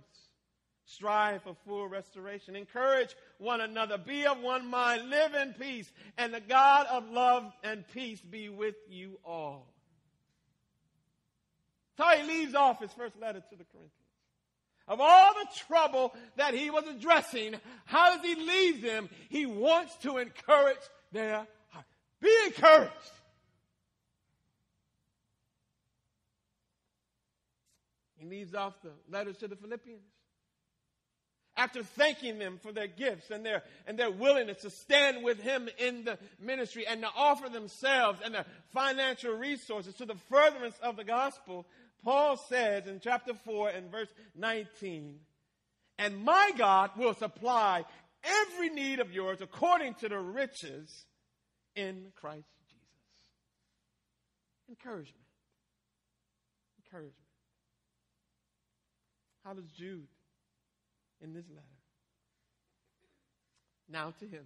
Strive 0.86 1.44
for 1.44 1.56
full 1.66 1.88
restoration. 1.88 2.56
Encourage 2.56 3.16
one 3.38 3.62
another. 3.62 3.98
Be 3.98 4.26
of 4.26 4.40
one 4.40 4.70
mind. 4.70 5.10
Live 5.10 5.34
in 5.34 5.54
peace. 5.54 5.92
And 6.18 6.34
the 6.34 6.42
God 6.42 6.88
of 6.88 7.10
love 7.10 7.52
and 7.64 7.88
peace 7.94 8.22
be 8.22 8.50
with 8.50 8.76
you 8.90 9.20
all. 9.26 9.68
So 11.98 12.06
he 12.10 12.24
leaves 12.24 12.56
off 12.56 12.82
his 12.82 12.94
first 12.94 13.20
letter 13.20 13.40
to 13.40 13.56
the 13.56 13.66
Corinthians. 13.66 13.92
Of 14.88 15.00
all 15.00 15.34
the 15.34 15.48
trouble 15.68 16.14
that 16.36 16.54
he 16.54 16.70
was 16.70 16.86
addressing, 16.88 17.56
how 17.86 18.16
does 18.16 18.26
he 18.26 18.36
leave 18.36 18.82
them? 18.82 19.10
He 19.30 19.46
wants 19.46 19.96
to 19.98 20.18
encourage 20.18 20.78
their 21.12 21.48
heart. 21.70 21.86
Be 22.20 22.36
encouraged. 22.48 22.92
He 28.22 28.28
leaves 28.28 28.54
off 28.54 28.74
the 28.84 28.92
letters 29.10 29.38
to 29.38 29.48
the 29.48 29.56
Philippians. 29.56 30.04
After 31.58 31.84
thanking 31.84 32.40
them 32.40 32.60
for 32.62 32.72
their 32.72 32.88
gifts 32.88 33.30
and 33.30 33.46
their, 33.46 33.64
and 33.86 33.98
their 33.98 34.12
willingness 34.12 34.62
to 34.62 34.70
stand 34.70 35.24
with 35.24 35.42
him 35.42 35.68
in 35.78 36.06
the 36.06 36.18
ministry 36.40 36.86
and 36.88 37.02
to 37.02 37.10
offer 37.16 37.50
themselves 37.50 38.22
and 38.24 38.34
their 38.34 38.46
financial 38.74 39.34
resources 39.34 39.96
to 39.96 40.06
the 40.06 40.16
furtherance 40.30 40.78
of 40.82 40.96
the 40.96 41.04
gospel, 41.04 41.66
Paul 42.04 42.38
says 42.38 42.88
in 42.88 43.00
chapter 43.00 43.34
4 43.34 43.70
and 43.70 43.92
verse 43.92 44.08
19, 44.36 45.20
And 46.00 46.24
my 46.24 46.52
God 46.58 46.92
will 46.96 47.14
supply 47.14 47.84
every 48.24 48.70
need 48.70 49.00
of 49.00 49.12
yours 49.12 49.42
according 49.42 49.96
to 49.96 50.10
the 50.10 50.20
riches 50.20 51.06
in 51.76 52.12
Christ 52.16 52.48
Jesus. 52.70 52.86
Encouragement. 54.70 55.26
Encouragement. 56.86 57.21
How 59.44 59.54
does 59.54 59.70
Jude 59.72 60.08
in 61.22 61.34
this 61.34 61.50
letter? 61.50 61.66
Now 63.90 64.14
to 64.20 64.26
him. 64.26 64.46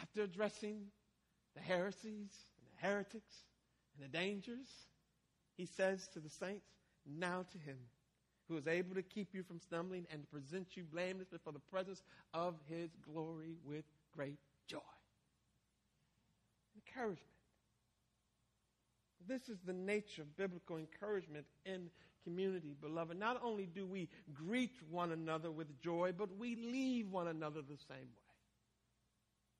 After 0.00 0.22
addressing 0.22 0.86
the 1.54 1.62
heresies 1.62 2.32
and 2.58 2.66
the 2.66 2.86
heretics 2.86 3.44
and 3.94 4.04
the 4.04 4.16
dangers, 4.16 4.66
he 5.56 5.66
says 5.66 6.08
to 6.14 6.20
the 6.20 6.28
saints, 6.28 6.66
Now 7.06 7.44
to 7.52 7.58
him 7.58 7.78
who 8.48 8.56
is 8.56 8.66
able 8.66 8.94
to 8.94 9.02
keep 9.02 9.28
you 9.32 9.42
from 9.42 9.58
stumbling 9.58 10.06
and 10.12 10.22
to 10.22 10.28
present 10.28 10.76
you 10.76 10.84
blameless 10.84 11.28
before 11.28 11.52
the 11.52 11.58
presence 11.58 12.02
of 12.34 12.54
his 12.68 12.90
glory 13.10 13.56
with 13.64 13.84
great 14.14 14.38
joy. 14.66 14.78
Encouragement. 16.76 17.20
This 19.26 19.48
is 19.48 19.58
the 19.64 19.72
nature 19.72 20.22
of 20.22 20.36
biblical 20.36 20.76
encouragement 20.76 21.46
in 21.64 21.88
community, 22.24 22.74
beloved. 22.80 23.18
Not 23.18 23.40
only 23.42 23.66
do 23.66 23.86
we 23.86 24.08
greet 24.32 24.72
one 24.90 25.12
another 25.12 25.50
with 25.50 25.80
joy, 25.80 26.12
but 26.16 26.36
we 26.36 26.56
leave 26.56 27.10
one 27.10 27.28
another 27.28 27.60
the 27.62 27.78
same 27.88 27.98
way. 27.98 28.24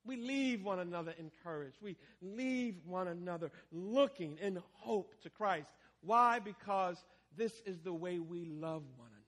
We 0.05 0.17
leave 0.17 0.63
one 0.63 0.79
another 0.79 1.13
encouraged. 1.17 1.77
We 1.81 1.97
leave 2.21 2.75
one 2.85 3.07
another 3.07 3.51
looking 3.71 4.37
in 4.41 4.61
hope 4.73 5.13
to 5.23 5.29
Christ. 5.29 5.69
Why? 6.01 6.39
Because 6.39 6.97
this 7.35 7.53
is 7.65 7.79
the 7.83 7.93
way 7.93 8.19
we 8.19 8.45
love 8.45 8.83
one 8.97 9.09
another. 9.09 9.25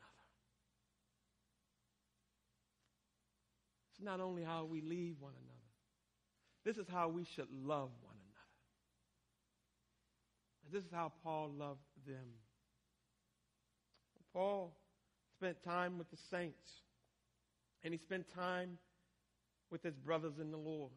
It's 3.92 4.04
not 4.04 4.20
only 4.20 4.44
how 4.44 4.66
we 4.66 4.82
leave 4.82 5.16
one 5.20 5.34
another, 5.34 5.48
this 6.64 6.78
is 6.78 6.88
how 6.88 7.10
we 7.10 7.24
should 7.24 7.48
love 7.52 7.90
one 8.04 8.14
another. 8.14 8.28
This 10.72 10.84
is 10.84 10.92
how 10.92 11.12
Paul 11.24 11.52
loved 11.58 11.82
them. 12.06 12.28
Paul 14.38 14.72
spent 15.34 15.64
time 15.64 15.98
with 15.98 16.12
the 16.12 16.18
saints, 16.30 16.70
and 17.84 17.92
he 17.92 17.98
spent 17.98 18.32
time 18.36 18.78
with 19.72 19.82
his 19.82 19.96
brothers 19.96 20.38
in 20.40 20.52
the 20.52 20.58
Lord. 20.58 20.92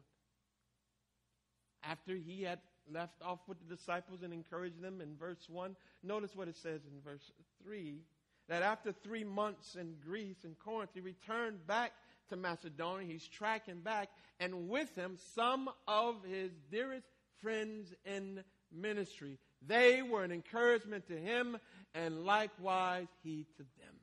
After 1.83 2.13
he 2.13 2.43
had 2.43 2.59
left 2.87 3.19
off 3.23 3.39
with 3.47 3.57
the 3.57 3.75
disciples 3.75 4.21
and 4.21 4.31
encouraged 4.31 4.79
them 4.79 5.01
in 5.01 5.17
verse 5.17 5.49
1, 5.49 5.75
notice 6.03 6.35
what 6.35 6.49
it 6.49 6.55
says 6.55 6.81
in 6.85 7.01
verse 7.03 7.31
3 7.63 8.03
that 8.47 8.61
after 8.61 8.91
three 8.91 9.23
months 9.23 9.73
in 9.73 9.95
Greece 10.05 10.43
and 10.43 10.59
Corinth, 10.59 10.91
he 10.93 11.01
returned 11.01 11.65
back 11.65 11.93
to 12.29 12.35
Macedonia. 12.35 13.07
He's 13.07 13.27
tracking 13.27 13.79
back, 13.79 14.09
and 14.39 14.69
with 14.69 14.93
him, 14.95 15.17
some 15.33 15.67
of 15.87 16.17
his 16.23 16.51
dearest 16.69 17.07
friends 17.41 17.91
in 18.05 18.43
ministry. 18.71 19.39
They 19.65 20.01
were 20.01 20.23
an 20.23 20.31
encouragement 20.31 21.07
to 21.07 21.17
him, 21.17 21.57
and 21.93 22.25
likewise 22.25 23.07
he 23.23 23.45
to 23.57 23.63
them. 23.63 23.95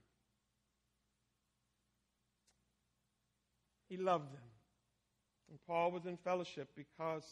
He 3.88 3.96
loved 3.96 4.32
them. 4.32 4.42
And 5.50 5.58
Paul 5.66 5.90
was 5.92 6.04
in 6.04 6.16
fellowship 6.18 6.68
because 6.76 7.24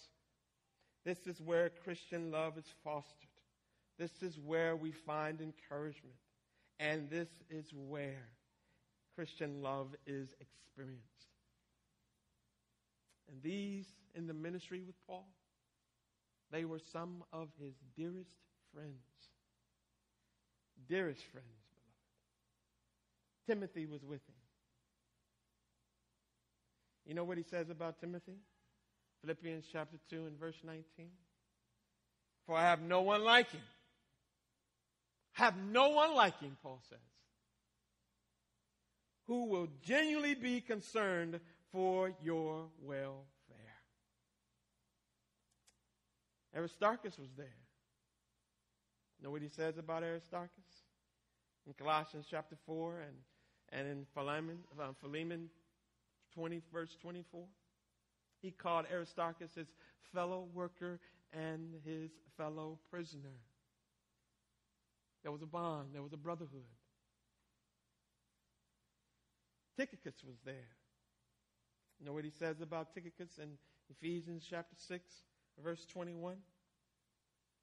this 1.04 1.26
is 1.26 1.40
where 1.40 1.70
Christian 1.84 2.30
love 2.30 2.58
is 2.58 2.64
fostered. 2.82 3.28
This 3.98 4.22
is 4.22 4.38
where 4.38 4.74
we 4.74 4.90
find 4.90 5.40
encouragement. 5.40 6.16
And 6.80 7.08
this 7.10 7.28
is 7.50 7.72
where 7.72 8.28
Christian 9.14 9.62
love 9.62 9.94
is 10.06 10.34
experienced. 10.40 11.02
And 13.30 13.42
these 13.42 13.86
in 14.14 14.26
the 14.26 14.34
ministry 14.34 14.82
with 14.82 14.94
Paul, 15.06 15.28
they 16.50 16.64
were 16.64 16.80
some 16.92 17.24
of 17.32 17.48
his 17.60 17.74
dearest 17.96 18.30
friends. 18.72 18.92
Dearest 20.88 21.22
friends, 21.32 21.46
beloved. 23.46 23.70
Timothy 23.74 23.86
was 23.86 24.04
with 24.04 24.20
him. 24.28 24.34
You 27.06 27.14
know 27.14 27.24
what 27.24 27.38
he 27.38 27.44
says 27.44 27.70
about 27.70 28.00
Timothy? 28.00 28.36
Philippians 29.20 29.64
chapter 29.72 29.96
2 30.10 30.26
and 30.26 30.38
verse 30.38 30.56
19. 30.64 30.84
For 32.46 32.56
I 32.56 32.62
have 32.62 32.80
no 32.80 33.02
one 33.02 33.24
like 33.24 33.50
him. 33.50 33.62
Have 35.32 35.56
no 35.56 35.90
one 35.90 36.14
like 36.14 36.38
him, 36.40 36.56
Paul 36.62 36.80
says, 36.88 36.98
who 39.26 39.46
will 39.46 39.68
genuinely 39.84 40.34
be 40.34 40.60
concerned 40.62 41.40
for 41.72 42.12
your 42.22 42.68
welfare. 42.80 43.35
Aristarchus 46.56 47.18
was 47.18 47.28
there. 47.36 47.46
Know 49.22 49.30
what 49.30 49.42
he 49.42 49.48
says 49.48 49.78
about 49.78 50.02
Aristarchus? 50.02 50.64
In 51.66 51.74
Colossians 51.74 52.26
chapter 52.30 52.56
4 52.64 53.00
and, 53.00 53.16
and 53.72 53.88
in 53.88 54.06
Philemon, 54.14 54.58
uh, 54.80 54.92
Philemon 55.00 55.50
20, 56.34 56.62
verse 56.72 56.96
24. 57.02 57.44
He 58.40 58.50
called 58.50 58.86
Aristarchus 58.92 59.54
his 59.54 59.68
fellow 60.14 60.46
worker 60.54 61.00
and 61.32 61.74
his 61.84 62.10
fellow 62.36 62.78
prisoner. 62.90 63.40
There 65.22 65.32
was 65.32 65.42
a 65.42 65.46
bond, 65.46 65.88
there 65.92 66.02
was 66.02 66.12
a 66.12 66.18
brotherhood. 66.18 66.62
Tychicus 69.76 70.14
was 70.24 70.36
there. 70.44 70.76
Know 72.02 72.12
what 72.12 72.24
he 72.24 72.30
says 72.30 72.60
about 72.60 72.94
Tychicus 72.94 73.38
in 73.42 73.58
Ephesians 73.90 74.46
chapter 74.48 74.76
6, 74.88 75.02
verse 75.62 75.84
21? 75.86 76.36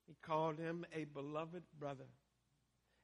He 0.07 0.15
called 0.21 0.57
him 0.57 0.85
a 0.93 1.05
beloved 1.05 1.63
brother 1.79 2.09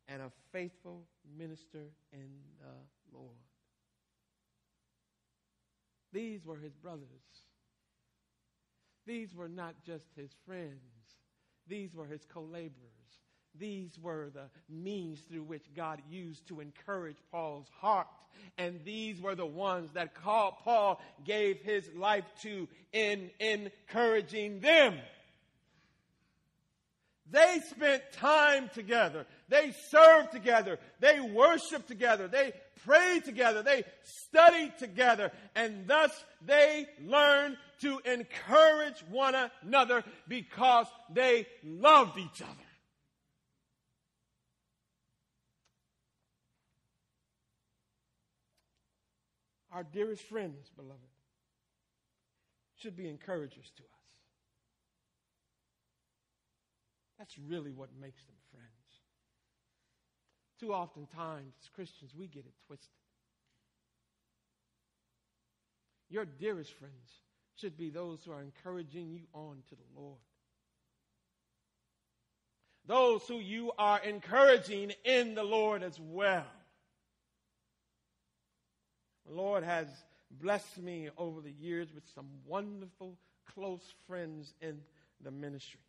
and 0.08 0.22
a 0.22 0.32
faithful 0.52 1.04
minister 1.38 1.92
in 2.12 2.30
the 2.60 3.18
Lord. 3.18 3.38
These 6.12 6.46
were 6.46 6.58
his 6.58 6.74
brothers. 6.74 7.06
These 9.06 9.36
were 9.36 9.50
not 9.50 9.76
just 9.86 10.06
his 10.16 10.32
friends, 10.46 11.18
these 11.68 11.96
were 11.96 12.06
his 12.06 12.26
co 12.26 12.42
laborers. 12.42 13.00
These 13.58 13.98
were 14.02 14.30
the 14.34 14.50
means 14.70 15.20
through 15.22 15.44
which 15.44 15.66
God 15.76 16.02
used 16.10 16.48
to 16.48 16.60
encourage 16.60 17.18
Paul's 17.32 17.70
heart. 17.80 18.08
And 18.58 18.80
these 18.86 19.22
were 19.22 19.36
the 19.36 19.46
ones 19.46 19.92
that 19.94 20.16
Paul 20.16 21.02
gave 21.26 21.62
his 21.62 21.90
life 21.96 22.26
to 22.44 22.68
in 22.94 23.32
encouraging 23.40 24.60
them. 24.60 24.96
They 27.32 27.62
spent 27.70 28.02
time 28.14 28.70
together. 28.74 29.26
They 29.50 29.74
served 29.90 30.32
together. 30.32 30.80
They 31.00 31.20
worshiped 31.20 31.88
together. 31.88 32.28
They 32.28 32.54
prayed 32.86 33.24
together. 33.24 33.62
They 33.62 33.84
studied 34.04 34.74
together. 34.80 35.32
And 35.56 35.86
thus 35.88 36.12
they 36.46 36.88
learned 37.06 37.58
to 37.82 38.00
encourage 38.00 39.00
one 39.12 39.36
another 39.64 40.04
because 40.28 40.88
they 41.14 41.46
loved 41.64 42.18
each 42.18 42.42
other. 42.42 42.69
Our 49.80 49.86
dearest 49.94 50.24
friends, 50.24 50.70
beloved, 50.76 51.00
should 52.76 52.98
be 52.98 53.08
encouragers 53.08 53.72
to 53.78 53.84
us. 53.84 54.10
That's 57.18 57.38
really 57.48 57.72
what 57.72 57.88
makes 57.98 58.22
them 58.26 58.36
friends. 58.52 58.68
Too 60.60 60.74
often 60.74 61.06
times, 61.06 61.54
as 61.64 61.70
Christians, 61.70 62.12
we 62.14 62.28
get 62.28 62.46
it 62.46 62.52
twisted. 62.68 62.90
Your 66.10 66.26
dearest 66.26 66.74
friends 66.74 67.14
should 67.56 67.78
be 67.78 67.90
those 67.90 68.20
who 68.26 68.34
are 68.34 68.42
encouraging 68.42 69.10
you 69.10 69.22
on 69.34 69.60
to 69.70 69.76
the 69.76 70.02
Lord. 70.02 70.20
Those 72.86 73.26
who 73.30 73.40
you 73.40 73.72
are 73.78 74.02
encouraging 74.04 74.92
in 75.06 75.36
the 75.36 75.44
Lord 75.46 75.84
as 75.84 75.98
well. 76.02 76.44
Lord 79.30 79.64
has 79.64 79.88
blessed 80.32 80.80
me 80.80 81.10
over 81.18 81.42
the 81.42 81.52
years 81.52 81.94
with 81.94 82.04
some 82.16 82.28
wonderful, 82.46 83.16
close 83.54 83.84
friends 84.08 84.54
in 84.62 84.80
the 85.24 85.32
ministry. 85.32 85.80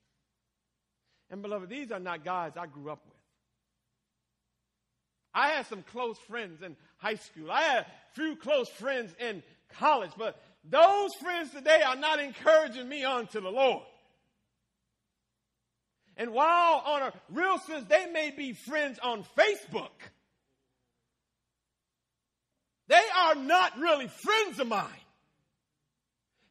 And 1.31 1.43
beloved, 1.43 1.69
these 1.69 1.91
are 1.93 2.01
not 2.01 2.25
guys 2.25 2.53
I 2.57 2.67
grew 2.67 2.91
up 2.91 3.03
with. 3.07 3.17
I 5.33 5.51
had 5.51 5.67
some 5.67 5.83
close 5.83 6.19
friends 6.19 6.63
in 6.63 6.77
high 6.99 7.15
school. 7.15 7.51
I 7.51 7.63
had 7.63 7.79
a 7.83 7.87
few 8.15 8.35
close 8.37 8.69
friends 8.69 9.15
in 9.21 9.43
college, 9.79 10.11
but 10.19 10.41
those 10.69 11.15
friends 11.15 11.51
today 11.51 11.83
are 11.87 11.97
not 11.97 12.19
encouraging 12.19 12.89
me 12.89 13.05
on 13.05 13.29
to 13.29 13.41
the 13.41 13.51
Lord. 13.51 13.85
And 16.17 16.33
while 16.33 16.83
on 16.85 17.03
a 17.03 17.13
real 17.31 17.59
sense, 17.59 17.87
they 17.89 18.07
may 18.13 18.31
be 18.31 18.53
friends 18.53 18.99
on 19.03 19.25
Facebook, 19.39 19.91
they 22.91 23.01
are 23.19 23.37
not 23.37 23.79
really 23.79 24.09
friends 24.09 24.59
of 24.59 24.67
mine. 24.67 24.89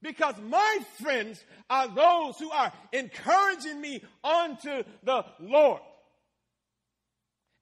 Because 0.01 0.35
my 0.41 0.79
friends 1.01 1.43
are 1.69 1.89
those 1.89 2.39
who 2.39 2.49
are 2.49 2.71
encouraging 2.93 3.81
me 3.81 4.01
unto 4.23 4.83
the 5.03 5.25
Lord. 5.41 5.81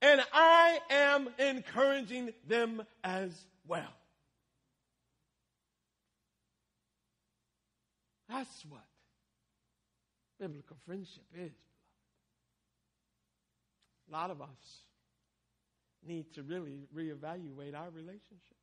And 0.04 0.22
I 0.32 0.78
am 0.92 1.28
encouraging 1.40 2.32
them 2.48 2.84
as 3.04 3.32
well. 3.68 3.92
That's 8.30 8.64
what 8.70 8.86
biblical 10.40 10.78
friendship 10.86 11.24
is. 11.36 11.52
A 14.08 14.14
lot 14.14 14.30
of 14.30 14.40
us 14.40 14.84
need 16.06 16.32
to 16.36 16.44
really 16.44 16.88
reevaluate 16.96 17.76
our 17.76 17.90
relationships. 17.90 18.57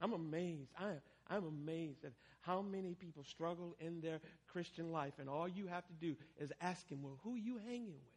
I'm 0.00 0.12
amazed. 0.12 0.70
I 0.78 0.92
I'm 1.28 1.44
amazed 1.44 2.04
at 2.04 2.12
how 2.40 2.62
many 2.62 2.94
people 2.94 3.22
struggle 3.22 3.76
in 3.80 4.00
their 4.00 4.20
Christian 4.52 4.90
life, 4.90 5.14
and 5.18 5.28
all 5.28 5.46
you 5.46 5.66
have 5.68 5.86
to 5.86 5.92
do 5.94 6.16
is 6.40 6.52
ask 6.60 6.88
him, 6.88 7.02
Well, 7.02 7.18
who 7.22 7.34
are 7.34 7.38
you 7.38 7.58
hanging 7.58 7.92
with? 7.92 8.10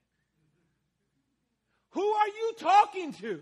Who 1.91 2.08
are 2.08 2.28
you 2.28 2.54
talking 2.60 3.13
to? 3.13 3.41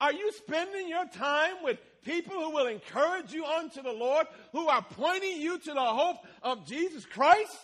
Are 0.00 0.12
you 0.12 0.30
spending 0.32 0.88
your 0.88 1.06
time 1.08 1.56
with 1.64 1.78
people 2.04 2.34
who 2.34 2.50
will 2.50 2.68
encourage 2.68 3.32
you 3.32 3.44
unto 3.44 3.82
the 3.82 3.92
Lord, 3.92 4.28
who 4.52 4.68
are 4.68 4.82
pointing 4.82 5.40
you 5.40 5.58
to 5.58 5.72
the 5.72 5.80
hope 5.80 6.18
of 6.42 6.66
Jesus 6.68 7.04
Christ? 7.04 7.58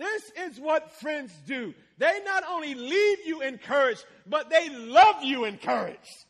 This 0.00 0.32
is 0.48 0.58
what 0.58 0.92
friends 0.92 1.30
do. 1.46 1.74
They 1.98 2.20
not 2.24 2.42
only 2.48 2.74
leave 2.74 3.18
you 3.26 3.42
encouraged, 3.42 4.02
but 4.26 4.48
they 4.48 4.70
love 4.70 5.22
you 5.22 5.44
encouraged. 5.44 6.24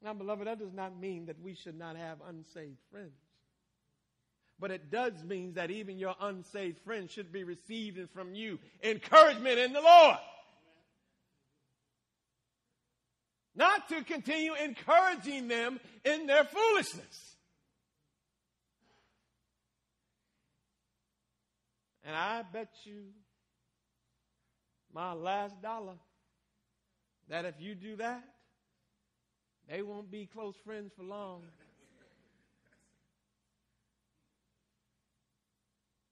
Now, 0.00 0.14
beloved, 0.14 0.46
that 0.46 0.60
does 0.60 0.72
not 0.72 0.96
mean 0.96 1.26
that 1.26 1.42
we 1.42 1.56
should 1.56 1.76
not 1.76 1.96
have 1.96 2.18
unsaved 2.28 2.78
friends. 2.92 3.18
But 4.60 4.70
it 4.70 4.88
does 4.88 5.24
mean 5.24 5.54
that 5.54 5.72
even 5.72 5.98
your 5.98 6.14
unsaved 6.20 6.78
friends 6.84 7.10
should 7.10 7.32
be 7.32 7.42
receiving 7.42 8.06
from 8.14 8.36
you 8.36 8.60
encouragement 8.84 9.58
in 9.58 9.72
the 9.72 9.80
Lord. 9.80 10.18
Not 13.56 13.88
to 13.88 14.04
continue 14.04 14.54
encouraging 14.54 15.48
them 15.48 15.80
in 16.04 16.28
their 16.28 16.44
foolishness. 16.44 17.35
And 22.06 22.14
I 22.14 22.42
bet 22.52 22.68
you 22.84 23.02
my 24.94 25.12
last 25.12 25.60
dollar 25.60 25.96
that 27.28 27.44
if 27.44 27.56
you 27.58 27.74
do 27.74 27.96
that, 27.96 28.22
they 29.68 29.82
won't 29.82 30.08
be 30.08 30.28
close 30.32 30.54
friends 30.64 30.92
for 30.96 31.02
long. 31.02 31.42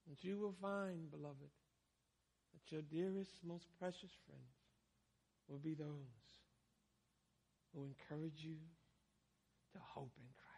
And 0.09 0.17
you 0.21 0.39
will 0.39 0.57
find, 0.61 1.11
beloved, 1.13 1.39
that 2.53 2.73
your 2.73 2.83
dearest, 2.83 3.31
most 3.47 3.67
precious 3.79 4.11
friends 4.27 4.43
will 5.49 5.59
be 5.59 5.75
those 5.75 5.87
who 7.73 7.85
encourage 7.85 8.39
you 8.39 8.57
to 9.73 9.79
hope 9.95 10.13
in 10.19 10.27
Christ. 10.37 10.55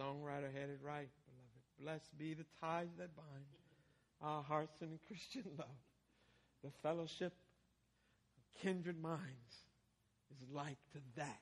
Songwriter 0.00 0.50
had 0.52 0.70
it 0.70 0.80
right, 0.82 1.08
beloved. 1.26 1.60
Blessed 1.78 2.18
be 2.18 2.32
the 2.32 2.46
ties 2.58 2.88
that 2.96 3.14
bind 3.14 3.44
our 4.22 4.42
hearts 4.42 4.80
in 4.80 4.98
Christian 5.06 5.44
love. 5.58 5.68
The 6.64 6.70
fellowship 6.82 7.32
of 8.36 8.62
kindred 8.62 9.00
minds 9.00 9.66
is 10.30 10.48
like 10.52 10.78
to 10.92 10.98
that 11.16 11.40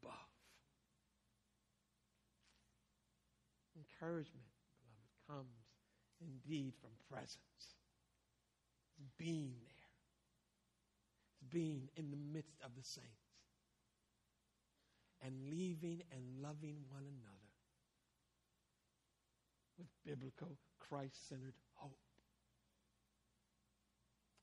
above. 0.00 0.12
Encouragement, 3.76 4.46
beloved, 4.80 5.26
comes 5.28 5.66
indeed 6.20 6.72
from 6.80 6.90
presence. 7.10 7.76
It's 8.98 9.10
being 9.18 9.52
there. 9.60 9.86
It's 11.32 11.52
being 11.52 11.88
in 11.96 12.10
the 12.10 12.16
midst 12.16 12.56
of 12.64 12.70
the 12.76 12.82
saints. 12.82 13.10
And 15.22 15.50
leaving 15.50 16.02
and 16.12 16.42
loving 16.42 16.76
one 16.90 17.02
another 17.02 17.45
with 19.78 19.88
biblical, 20.04 20.56
Christ 20.78 21.28
centered 21.28 21.54
hope. 21.74 21.98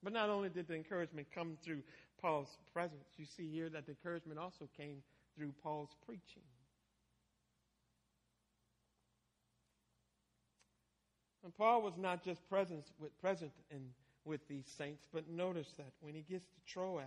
But 0.03 0.13
not 0.13 0.29
only 0.29 0.49
did 0.49 0.67
the 0.67 0.75
encouragement 0.75 1.27
come 1.33 1.57
through 1.63 1.81
Paul's 2.21 2.57
presence, 2.73 3.07
you 3.17 3.25
see 3.25 3.49
here 3.49 3.69
that 3.69 3.85
the 3.85 3.91
encouragement 3.91 4.39
also 4.39 4.67
came 4.75 4.97
through 5.35 5.53
Paul's 5.63 5.95
preaching. 6.05 6.43
And 11.43 11.55
Paul 11.55 11.81
was 11.81 11.97
not 11.97 12.23
just 12.23 12.47
present 12.49 12.85
with, 12.99 13.19
present 13.19 13.51
in, 13.69 13.81
with 14.23 14.47
these 14.47 14.65
saints, 14.77 15.07
but 15.13 15.29
notice 15.29 15.67
that 15.77 15.91
when 15.99 16.13
he 16.13 16.21
gets 16.21 16.45
to 16.47 16.73
Troas, 16.73 17.03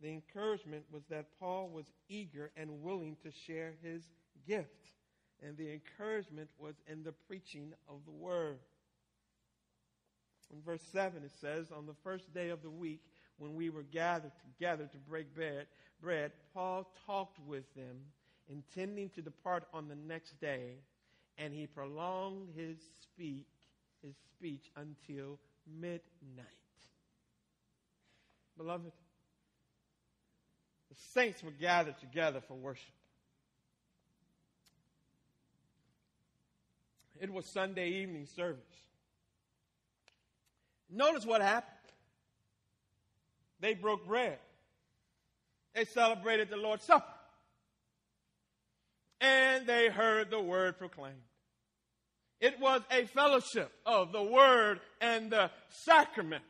the 0.00 0.08
encouragement 0.08 0.84
was 0.92 1.02
that 1.10 1.26
Paul 1.40 1.70
was 1.70 1.86
eager 2.08 2.50
and 2.56 2.82
willing 2.82 3.16
to 3.24 3.32
share 3.46 3.74
his 3.82 4.02
gift 4.46 4.92
and 5.44 5.56
the 5.56 5.72
encouragement 5.72 6.48
was 6.58 6.74
in 6.90 7.02
the 7.02 7.12
preaching 7.26 7.72
of 7.88 7.96
the 8.04 8.12
word. 8.12 8.58
In 10.52 10.62
verse 10.62 10.82
7, 10.92 11.22
it 11.22 11.30
says, 11.40 11.66
On 11.76 11.86
the 11.86 11.94
first 12.02 12.32
day 12.32 12.48
of 12.48 12.62
the 12.62 12.70
week, 12.70 13.02
when 13.38 13.54
we 13.54 13.70
were 13.70 13.82
gathered 13.82 14.32
together 14.42 14.88
to 14.90 14.98
break 15.08 15.34
bread, 15.34 15.66
bread, 16.00 16.32
Paul 16.54 16.90
talked 17.06 17.38
with 17.46 17.64
them, 17.74 17.96
intending 18.48 19.10
to 19.10 19.22
depart 19.22 19.64
on 19.72 19.88
the 19.88 19.94
next 19.94 20.40
day, 20.40 20.76
and 21.36 21.54
he 21.54 21.66
prolonged 21.66 22.48
his 22.56 22.78
speak, 23.02 23.46
his 24.02 24.14
speech 24.34 24.70
until 24.76 25.38
midnight. 25.80 26.02
Beloved, 28.56 28.90
the 30.88 30.96
saints 31.12 31.42
were 31.44 31.52
gathered 31.52 31.98
together 32.00 32.40
for 32.48 32.54
worship. 32.54 32.97
It 37.20 37.32
was 37.32 37.46
Sunday 37.46 37.88
evening 37.88 38.26
service. 38.26 38.62
Notice 40.90 41.26
what 41.26 41.42
happened. 41.42 41.74
They 43.60 43.74
broke 43.74 44.06
bread. 44.06 44.38
They 45.74 45.84
celebrated 45.84 46.48
the 46.48 46.56
Lord's 46.56 46.84
Supper. 46.84 47.12
And 49.20 49.66
they 49.66 49.88
heard 49.88 50.30
the 50.30 50.40
word 50.40 50.78
proclaimed. 50.78 51.16
It 52.40 52.60
was 52.60 52.82
a 52.90 53.06
fellowship 53.06 53.72
of 53.84 54.12
the 54.12 54.22
word 54.22 54.80
and 55.00 55.30
the 55.30 55.50
sacrament, 55.70 56.44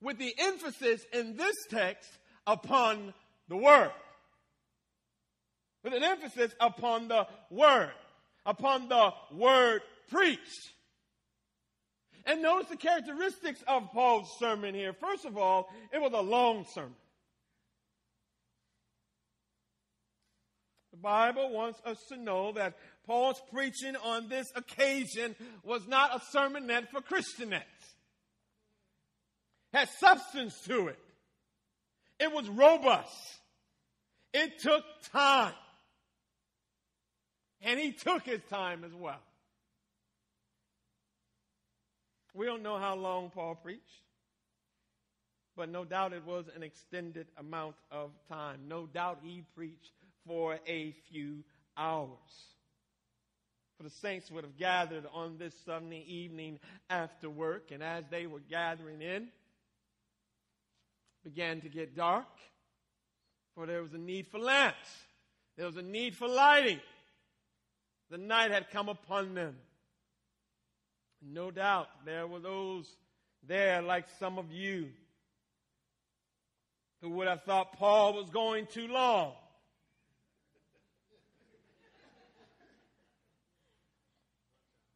with 0.00 0.16
the 0.16 0.34
emphasis 0.38 1.04
in 1.12 1.36
this 1.36 1.54
text 1.68 2.08
upon 2.46 3.12
the 3.48 3.56
word. 3.56 3.92
With 5.84 5.92
an 5.92 6.02
emphasis 6.02 6.54
upon 6.58 7.08
the 7.08 7.26
word 7.50 7.92
upon 8.48 8.88
the 8.88 9.10
word 9.30 9.82
preached. 10.10 10.72
And 12.24 12.42
notice 12.42 12.68
the 12.70 12.76
characteristics 12.76 13.62
of 13.68 13.92
Paul's 13.92 14.28
sermon 14.38 14.74
here. 14.74 14.92
First 14.92 15.24
of 15.24 15.36
all, 15.36 15.68
it 15.92 16.00
was 16.00 16.12
a 16.12 16.20
long 16.20 16.66
sermon. 16.74 16.96
The 20.92 20.98
Bible 20.98 21.50
wants 21.50 21.80
us 21.84 21.98
to 22.08 22.16
know 22.16 22.52
that 22.52 22.74
Paul's 23.06 23.40
preaching 23.52 23.94
on 23.96 24.28
this 24.28 24.46
occasion 24.56 25.36
was 25.62 25.86
not 25.86 26.16
a 26.16 26.36
sermonette 26.36 26.88
for 26.88 27.00
Christianettes. 27.00 27.62
Had 29.72 29.88
substance 30.00 30.58
to 30.66 30.88
it. 30.88 30.98
It 32.18 32.32
was 32.32 32.48
robust. 32.48 33.14
It 34.32 34.58
took 34.60 34.82
time. 35.12 35.52
And 37.62 37.78
he 37.78 37.92
took 37.92 38.22
his 38.24 38.40
time 38.50 38.84
as 38.84 38.94
well. 38.94 39.20
We 42.34 42.46
don't 42.46 42.62
know 42.62 42.78
how 42.78 42.94
long 42.94 43.30
Paul 43.30 43.56
preached, 43.56 43.82
but 45.56 45.68
no 45.68 45.84
doubt 45.84 46.12
it 46.12 46.24
was 46.24 46.44
an 46.54 46.62
extended 46.62 47.26
amount 47.36 47.74
of 47.90 48.10
time. 48.28 48.60
No 48.68 48.86
doubt 48.86 49.18
he 49.22 49.42
preached 49.56 49.92
for 50.24 50.58
a 50.66 50.94
few 51.10 51.42
hours. 51.76 52.08
For 53.76 53.82
the 53.82 53.90
saints 53.90 54.30
would 54.30 54.44
have 54.44 54.56
gathered 54.56 55.04
on 55.12 55.38
this 55.38 55.54
Sunday 55.64 56.04
evening 56.06 56.60
after 56.90 57.28
work, 57.30 57.70
and 57.72 57.82
as 57.82 58.04
they 58.10 58.26
were 58.26 58.40
gathering 58.40 59.02
in, 59.02 59.28
began 61.24 61.60
to 61.60 61.68
get 61.68 61.96
dark, 61.96 62.26
for 63.54 63.66
there 63.66 63.82
was 63.82 63.94
a 63.94 63.98
need 63.98 64.28
for 64.28 64.38
lamps. 64.38 64.88
There 65.56 65.66
was 65.66 65.76
a 65.76 65.82
need 65.82 66.14
for 66.14 66.28
lighting. 66.28 66.80
The 68.10 68.18
night 68.18 68.50
had 68.50 68.70
come 68.70 68.88
upon 68.88 69.34
them. 69.34 69.56
No 71.20 71.50
doubt 71.50 71.88
there 72.04 72.26
were 72.26 72.40
those 72.40 72.86
there, 73.46 73.82
like 73.82 74.06
some 74.18 74.38
of 74.38 74.50
you, 74.50 74.88
who 77.00 77.10
would 77.10 77.28
have 77.28 77.42
thought 77.44 77.74
Paul 77.74 78.14
was 78.14 78.30
going 78.30 78.66
too 78.66 78.88
long. 78.88 79.32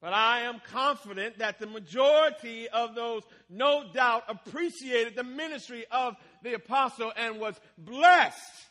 But 0.01 0.12
I 0.12 0.40
am 0.40 0.61
confident 0.72 1.38
that 1.38 1.61
the 1.61 1.66
majority 1.68 2.68
of 2.68 2.96
those 2.96 3.22
no 3.48 3.85
doubt 3.92 4.25
appreciated 4.29 5.14
the 5.14 5.22
ministry 5.22 5.85
of 5.92 6.16
the 6.42 6.55
apostle 6.55 7.12
and 7.16 7.38
was 7.38 7.55
blessed 7.79 8.66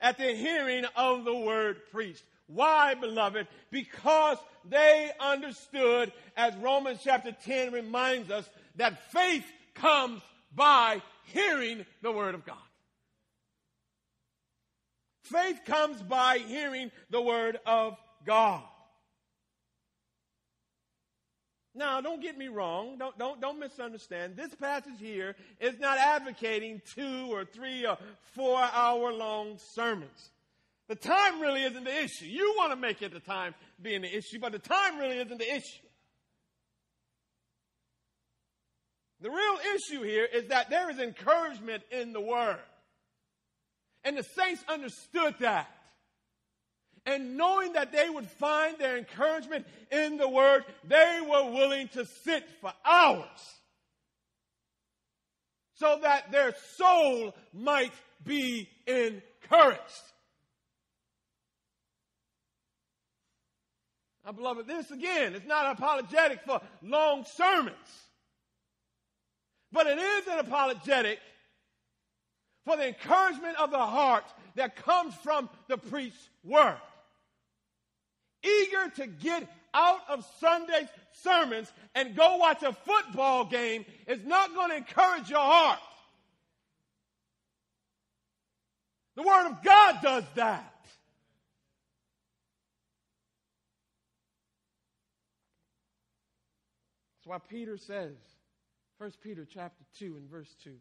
at 0.00 0.16
the 0.16 0.34
hearing 0.34 0.86
of 0.96 1.26
the 1.26 1.36
word 1.36 1.82
preached. 1.92 2.24
Why, 2.52 2.94
beloved? 2.94 3.46
Because 3.70 4.38
they 4.68 5.10
understood, 5.20 6.12
as 6.36 6.54
Romans 6.56 7.00
chapter 7.02 7.32
10 7.44 7.72
reminds 7.72 8.30
us, 8.30 8.48
that 8.76 9.10
faith 9.12 9.44
comes 9.74 10.20
by 10.54 11.00
hearing 11.26 11.86
the 12.02 12.10
Word 12.10 12.34
of 12.34 12.44
God. 12.44 12.56
Faith 15.22 15.60
comes 15.64 16.02
by 16.02 16.38
hearing 16.38 16.90
the 17.10 17.20
Word 17.20 17.60
of 17.64 17.96
God. 18.26 18.62
Now, 21.72 22.00
don't 22.00 22.20
get 22.20 22.36
me 22.36 22.48
wrong. 22.48 22.98
Don't, 22.98 23.16
don't, 23.16 23.40
don't 23.40 23.60
misunderstand. 23.60 24.34
This 24.36 24.52
passage 24.56 24.98
here 24.98 25.36
is 25.60 25.78
not 25.78 25.98
advocating 25.98 26.82
two 26.96 27.28
or 27.30 27.44
three 27.44 27.86
or 27.86 27.96
four 28.34 28.58
hour 28.60 29.12
long 29.12 29.56
sermons. 29.56 30.30
The 30.90 30.96
time 30.96 31.40
really 31.40 31.62
isn't 31.62 31.84
the 31.84 32.02
issue. 32.02 32.24
You 32.24 32.52
want 32.58 32.72
to 32.72 32.76
make 32.76 33.00
it 33.00 33.12
the 33.12 33.20
time 33.20 33.54
being 33.80 34.02
the 34.02 34.12
issue, 34.12 34.40
but 34.40 34.50
the 34.50 34.58
time 34.58 34.98
really 34.98 35.18
isn't 35.18 35.38
the 35.38 35.48
issue. 35.48 35.86
The 39.20 39.30
real 39.30 39.58
issue 39.76 40.02
here 40.02 40.24
is 40.24 40.48
that 40.48 40.68
there 40.68 40.90
is 40.90 40.98
encouragement 40.98 41.84
in 41.92 42.12
the 42.12 42.20
word. 42.20 42.58
And 44.02 44.18
the 44.18 44.24
saints 44.24 44.64
understood 44.68 45.36
that. 45.38 45.70
And 47.06 47.36
knowing 47.36 47.74
that 47.74 47.92
they 47.92 48.10
would 48.10 48.26
find 48.28 48.76
their 48.76 48.96
encouragement 48.98 49.66
in 49.92 50.16
the 50.16 50.28
word, 50.28 50.64
they 50.82 51.20
were 51.22 51.52
willing 51.52 51.86
to 51.90 52.04
sit 52.04 52.48
for 52.60 52.72
hours 52.84 53.28
so 55.74 56.00
that 56.02 56.32
their 56.32 56.52
soul 56.76 57.32
might 57.52 57.92
be 58.24 58.68
encouraged. 58.88 60.09
Beloved, 64.36 64.66
this 64.66 64.90
again 64.90 65.34
is 65.34 65.44
not 65.46 65.76
apologetic 65.76 66.40
for 66.46 66.60
long 66.82 67.24
sermons, 67.24 67.74
but 69.72 69.86
it 69.86 69.98
is 69.98 70.26
an 70.28 70.38
apologetic 70.38 71.18
for 72.64 72.76
the 72.76 72.88
encouragement 72.88 73.56
of 73.58 73.70
the 73.70 73.78
heart 73.78 74.24
that 74.54 74.76
comes 74.76 75.14
from 75.16 75.48
the 75.68 75.76
preached 75.76 76.28
word. 76.44 76.76
Eager 78.42 78.90
to 78.96 79.06
get 79.06 79.48
out 79.74 80.00
of 80.08 80.26
Sunday's 80.40 80.88
sermons 81.12 81.72
and 81.94 82.16
go 82.16 82.36
watch 82.36 82.62
a 82.62 82.72
football 82.72 83.44
game 83.44 83.84
is 84.06 84.24
not 84.24 84.54
going 84.54 84.70
to 84.70 84.76
encourage 84.76 85.28
your 85.28 85.38
heart. 85.38 85.78
The 89.16 89.22
Word 89.22 89.46
of 89.48 89.62
God 89.62 89.98
does 90.02 90.24
that. 90.36 90.72
That's 97.16 97.19
why 97.30 97.38
Peter 97.38 97.76
says, 97.76 98.16
1 98.98 99.12
Peter 99.22 99.46
chapter 99.48 99.84
2 100.00 100.16
and 100.16 100.28
verse 100.28 100.52
2, 100.64 100.72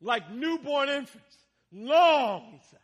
like 0.00 0.32
newborn 0.32 0.88
infants, 0.88 1.36
long, 1.70 2.48
he 2.50 2.60
says, 2.70 2.80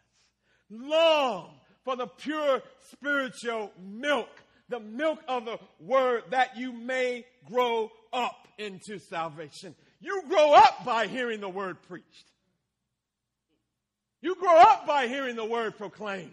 long 0.71 1.55
for 1.85 1.97
the 1.97 2.07
pure 2.07 2.61
spiritual 2.93 3.73
milk, 3.83 4.29
the 4.69 4.79
milk 4.79 5.21
of 5.27 5.47
the 5.47 5.59
word 5.81 6.25
that 6.33 6.59
you 6.59 6.71
may 6.75 7.25
grow 7.47 7.91
up 8.13 8.47
into 8.59 8.99
salvation. 8.99 9.75
You 10.03 10.25
grow 10.29 10.53
up 10.53 10.85
by 10.85 11.07
hearing 11.07 11.41
the 11.41 11.49
word 11.49 11.79
preached. 11.89 12.31
You 14.21 14.35
grow 14.35 14.59
up 14.59 14.87
by 14.87 15.07
hearing 15.07 15.37
the 15.37 15.47
word 15.47 15.79
proclaimed. 15.79 16.31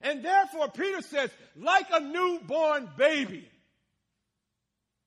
And 0.00 0.24
therefore, 0.24 0.68
Peter 0.68 1.00
says, 1.00 1.30
like 1.56 1.86
a 1.92 1.98
newborn 1.98 2.88
baby, 2.96 3.48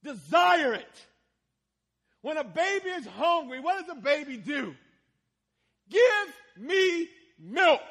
desire 0.05 0.73
it. 0.73 1.05
When 2.21 2.37
a 2.37 2.43
baby 2.43 2.89
is 2.89 3.05
hungry, 3.05 3.59
what 3.59 3.85
does 3.85 3.97
a 3.97 3.99
baby 3.99 4.37
do? 4.37 4.73
Give 5.89 6.33
me 6.57 7.09
milk. 7.39 7.81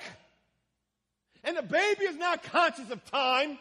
And 1.45 1.57
the 1.57 1.63
baby 1.63 2.05
is 2.05 2.17
not 2.17 2.43
conscious 2.43 2.91
of 2.91 3.05
time. 3.11 3.59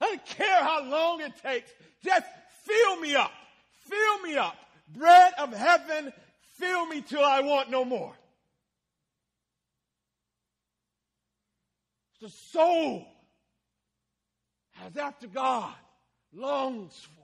I 0.00 0.06
don't 0.06 0.24
care 0.26 0.62
how 0.62 0.84
long 0.84 1.20
it 1.20 1.32
takes. 1.42 1.70
Just 2.04 2.26
fill 2.62 3.00
me 3.00 3.16
up. 3.16 3.32
Fill 3.88 4.18
me 4.20 4.36
up. 4.36 4.56
Bread 4.94 5.32
of 5.38 5.52
heaven, 5.52 6.12
fill 6.58 6.86
me 6.86 7.00
till 7.00 7.24
I 7.24 7.40
want 7.40 7.70
no 7.70 7.84
more. 7.84 8.14
The 12.20 12.28
soul 12.30 13.06
has 14.72 14.96
after 14.96 15.26
God 15.26 15.74
longs 16.32 16.92
for. 16.94 17.23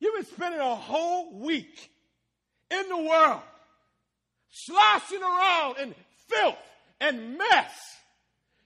You've 0.00 0.14
been 0.14 0.34
spending 0.34 0.60
a 0.60 0.74
whole 0.74 1.38
week 1.38 1.90
in 2.70 2.88
the 2.88 2.96
world 2.96 3.40
sloshing 4.50 5.22
around 5.22 5.78
in 5.78 5.94
filth 6.28 6.56
and 7.00 7.36
mess. 7.36 7.98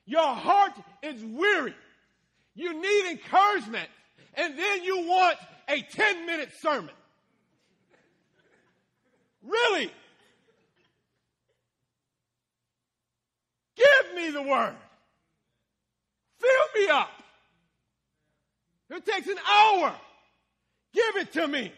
Your 0.07 0.35
heart 0.35 0.73
is 1.03 1.23
weary. 1.25 1.75
You 2.55 2.81
need 2.81 3.11
encouragement. 3.11 3.89
And 4.35 4.59
then 4.59 4.85
you 4.85 5.09
want 5.09 5.39
a 5.69 5.81
10 5.81 6.27
minute 6.27 6.51
sermon. 6.61 6.95
Really? 9.43 9.91
Give 13.77 14.15
me 14.17 14.31
the 14.31 14.43
word. 14.43 14.75
Fill 16.39 16.83
me 16.83 16.89
up. 16.89 17.11
It 18.91 19.05
takes 19.05 19.27
an 19.27 19.39
hour. 19.49 19.95
Give 20.95 21.17
it 21.17 21.33
to 21.33 21.49
me. 21.49 21.73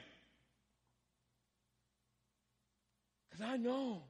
Because 3.31 3.46
I 3.46 3.57
know 3.57 4.02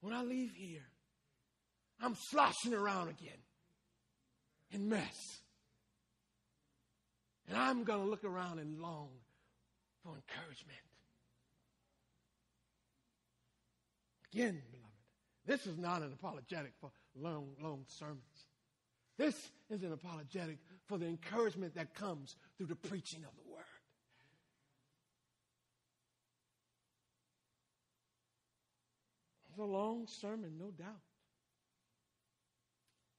when 0.00 0.14
I 0.14 0.22
leave 0.22 0.52
here, 0.54 0.86
I'm 2.00 2.14
sloshing 2.30 2.74
around 2.74 3.08
again 3.08 3.38
in 4.70 4.88
mess. 4.88 5.40
And 7.48 7.56
I'm 7.56 7.84
going 7.84 8.02
to 8.02 8.08
look 8.08 8.24
around 8.24 8.58
and 8.58 8.80
long 8.80 9.08
for 10.02 10.10
encouragement. 10.10 10.78
Again, 14.32 14.60
beloved, 14.70 14.86
this 15.46 15.66
is 15.66 15.78
not 15.78 16.02
an 16.02 16.12
apologetic 16.12 16.72
for 16.80 16.90
long, 17.16 17.48
long 17.62 17.84
sermons. 17.88 18.20
This 19.16 19.50
is 19.70 19.82
an 19.82 19.92
apologetic 19.92 20.58
for 20.86 20.98
the 20.98 21.06
encouragement 21.06 21.74
that 21.76 21.94
comes 21.94 22.36
through 22.56 22.66
the 22.66 22.76
preaching 22.76 23.24
of 23.24 23.30
the 23.36 23.50
word. 23.50 23.64
It's 29.56 29.62
a 29.62 29.64
long 29.64 30.06
sermon, 30.06 30.58
no 30.58 30.70
doubt. 30.70 31.00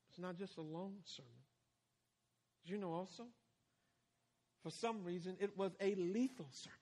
It's 0.07 0.19
not 0.19 0.37
just 0.37 0.55
a 0.57 0.61
long 0.61 0.97
sermon. 1.03 1.31
Did 2.63 2.73
you 2.73 2.77
know 2.77 2.93
also? 2.93 3.23
For 4.61 4.69
some 4.69 5.03
reason, 5.03 5.35
it 5.39 5.57
was 5.57 5.71
a 5.81 5.95
lethal 5.95 6.45
sermon. 6.51 6.77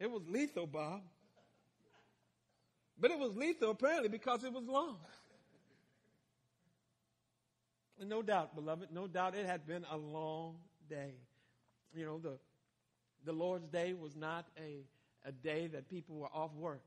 It 0.00 0.10
was 0.10 0.22
lethal, 0.28 0.66
Bob. 0.66 1.02
But 2.98 3.12
it 3.12 3.20
was 3.20 3.36
lethal 3.36 3.70
apparently 3.70 4.08
because 4.08 4.42
it 4.42 4.52
was 4.52 4.64
long. 4.64 4.96
And 8.00 8.08
no 8.08 8.22
doubt, 8.22 8.56
beloved, 8.56 8.88
no 8.90 9.06
doubt 9.06 9.36
it 9.36 9.46
had 9.46 9.64
been 9.64 9.86
a 9.88 9.96
long 9.96 10.56
day. 10.90 11.14
You 11.94 12.04
know, 12.04 12.18
the, 12.18 12.40
the 13.24 13.32
Lord's 13.32 13.68
Day 13.68 13.92
was 13.92 14.16
not 14.16 14.46
a, 14.58 14.84
a 15.26 15.32
day 15.32 15.66
that 15.68 15.88
people 15.88 16.16
were 16.16 16.28
off 16.32 16.54
work. 16.54 16.82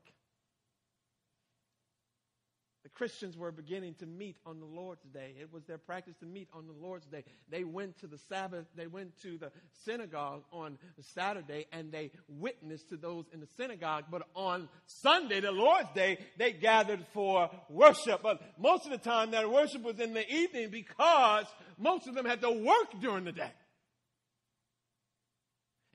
The 2.82 2.88
Christians 2.88 3.36
were 3.36 3.52
beginning 3.52 3.94
to 4.00 4.06
meet 4.06 4.36
on 4.44 4.58
the 4.58 4.66
Lord's 4.66 5.04
Day. 5.14 5.34
It 5.40 5.52
was 5.52 5.62
their 5.64 5.78
practice 5.78 6.16
to 6.18 6.26
meet 6.26 6.48
on 6.52 6.66
the 6.66 6.72
Lord's 6.72 7.06
Day. 7.06 7.22
They 7.48 7.62
went 7.62 7.98
to 8.00 8.08
the 8.08 8.18
Sabbath, 8.28 8.66
they 8.74 8.88
went 8.88 9.20
to 9.22 9.38
the 9.38 9.52
synagogue 9.84 10.42
on 10.52 10.78
Saturday 11.14 11.66
and 11.70 11.92
they 11.92 12.10
witnessed 12.28 12.88
to 12.88 12.96
those 12.96 13.26
in 13.32 13.38
the 13.38 13.46
synagogue. 13.56 14.06
But 14.10 14.22
on 14.34 14.68
Sunday, 14.86 15.38
the 15.38 15.52
Lord's 15.52 15.90
Day, 15.94 16.18
they 16.38 16.52
gathered 16.52 17.06
for 17.14 17.50
worship. 17.70 18.20
But 18.20 18.42
most 18.58 18.84
of 18.84 18.90
the 18.90 18.98
time 18.98 19.30
that 19.30 19.48
worship 19.48 19.82
was 19.82 20.00
in 20.00 20.12
the 20.12 20.28
evening 20.28 20.70
because 20.70 21.46
most 21.78 22.08
of 22.08 22.16
them 22.16 22.26
had 22.26 22.40
to 22.40 22.50
work 22.50 23.00
during 23.00 23.24
the 23.24 23.32
day. 23.32 23.52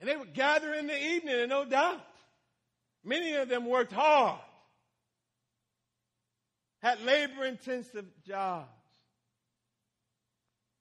And 0.00 0.08
they 0.08 0.16
would 0.16 0.34
gather 0.34 0.72
in 0.74 0.86
the 0.86 0.96
evening, 0.96 1.34
and 1.40 1.48
no 1.48 1.64
doubt, 1.64 2.00
many 3.04 3.34
of 3.34 3.48
them 3.48 3.66
worked 3.66 3.92
hard 3.92 4.40
had 6.80 7.00
labor 7.02 7.44
intensive 7.44 8.06
jobs. 8.26 8.68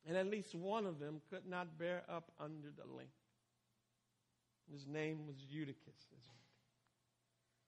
And 0.07 0.15
at 0.15 0.27
least 0.27 0.55
one 0.55 0.85
of 0.85 0.99
them 0.99 1.21
could 1.29 1.45
not 1.47 1.77
bear 1.77 2.03
up 2.09 2.31
under 2.39 2.69
the 2.69 2.85
length. 2.95 3.11
His 4.71 4.85
name 4.87 5.27
was 5.27 5.35
Eutychus, 5.49 5.77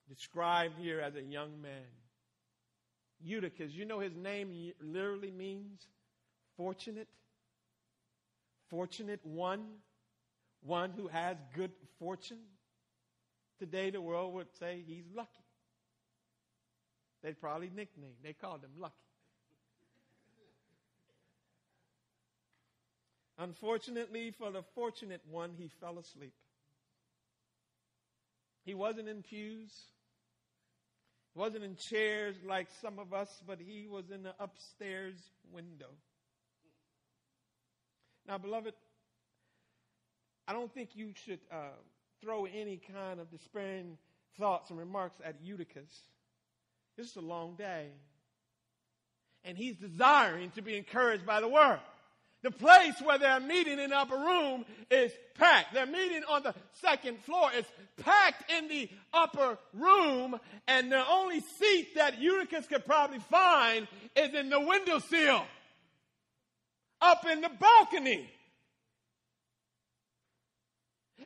described 0.07 0.75
here 0.79 0.99
as 0.99 1.15
a 1.15 1.21
young 1.21 1.61
man. 1.61 1.87
Eutychus, 3.21 3.71
you 3.71 3.85
know 3.85 3.99
his 3.99 4.15
name 4.15 4.73
literally 4.81 5.31
means 5.31 5.85
fortunate. 6.55 7.07
Fortunate 8.69 9.19
one, 9.23 9.65
one 10.61 10.91
who 10.91 11.07
has 11.07 11.37
good 11.55 11.71
fortune. 11.99 12.39
Today 13.59 13.89
the 13.89 14.01
world 14.01 14.33
would 14.33 14.51
say 14.59 14.83
he's 14.85 15.05
lucky. 15.15 15.29
They'd 17.21 17.39
probably 17.39 17.69
nickname. 17.75 18.13
They 18.23 18.33
called 18.33 18.63
him 18.63 18.71
Lucky. 18.79 18.95
Unfortunately 23.37 24.31
for 24.31 24.51
the 24.51 24.63
fortunate 24.75 25.21
one, 25.29 25.51
he 25.57 25.69
fell 25.79 25.97
asleep. 25.97 26.33
He 28.65 28.73
wasn't 28.73 29.07
in 29.07 29.23
pews, 29.23 29.71
He 31.33 31.39
wasn't 31.39 31.63
in 31.63 31.75
chairs 31.75 32.35
like 32.45 32.67
some 32.81 32.99
of 32.99 33.13
us, 33.13 33.29
but 33.47 33.59
he 33.59 33.87
was 33.87 34.11
in 34.11 34.23
the 34.23 34.33
upstairs 34.39 35.15
window. 35.51 35.89
Now, 38.27 38.37
beloved, 38.37 38.73
I 40.49 40.53
don't 40.53 40.73
think 40.73 40.95
you 40.95 41.11
should 41.25 41.39
uh, 41.51 41.57
throw 42.23 42.45
any 42.45 42.81
kind 42.91 43.19
of 43.19 43.29
despairing 43.29 43.99
thoughts 44.39 44.71
and 44.71 44.79
remarks 44.79 45.19
at 45.23 45.35
Eutychus. 45.43 45.91
This 46.97 47.11
is 47.11 47.15
a 47.17 47.21
long 47.21 47.53
day. 47.53 47.89
And 49.45 49.55
he's 49.55 49.75
desiring 49.75 50.49
to 50.55 50.63
be 50.63 50.75
encouraged 50.75 51.23
by 51.23 51.39
the 51.39 51.47
word. 51.47 51.79
The 52.41 52.49
place 52.49 52.95
where 53.03 53.19
they're 53.19 53.39
meeting 53.39 53.77
in 53.77 53.91
the 53.91 53.95
upper 53.95 54.15
room 54.15 54.65
is 54.89 55.11
packed. 55.37 55.75
They're 55.75 55.85
meeting 55.85 56.23
on 56.27 56.41
the 56.41 56.55
second 56.81 57.19
floor. 57.25 57.51
It's 57.53 57.69
packed 58.01 58.51
in 58.51 58.69
the 58.69 58.89
upper 59.13 59.55
room, 59.75 60.39
and 60.67 60.91
the 60.91 61.07
only 61.07 61.41
seat 61.41 61.93
that 61.93 62.19
Eutychus 62.19 62.65
could 62.65 62.87
probably 62.87 63.19
find 63.19 63.87
is 64.15 64.33
in 64.33 64.49
the 64.49 64.59
windowsill, 64.59 65.43
up 67.01 67.27
in 67.27 67.41
the 67.41 67.51
balcony. 67.59 68.27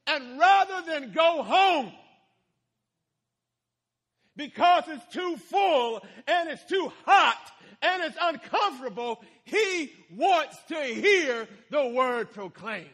And 0.08 0.40
rather 0.40 0.82
than 0.92 1.12
go 1.12 1.44
home, 1.44 1.92
because 4.36 4.84
it's 4.88 5.14
too 5.14 5.38
full 5.38 6.02
and 6.28 6.50
it's 6.50 6.66
too 6.66 6.92
hot 7.06 7.52
and 7.82 8.04
it's 8.04 8.18
uncomfortable, 8.20 9.22
he 9.44 9.92
wants 10.12 10.58
to 10.70 10.82
hear 10.82 11.48
the 11.70 11.88
word 11.88 12.32
proclaimed. 12.34 12.90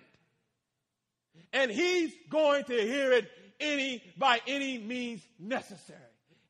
And 1.53 1.71
he's 1.71 2.11
going 2.29 2.65
to 2.65 2.73
hear 2.73 3.11
it 3.11 3.29
any 3.59 4.03
by 4.17 4.41
any 4.47 4.77
means 4.77 5.21
necessary. 5.39 5.99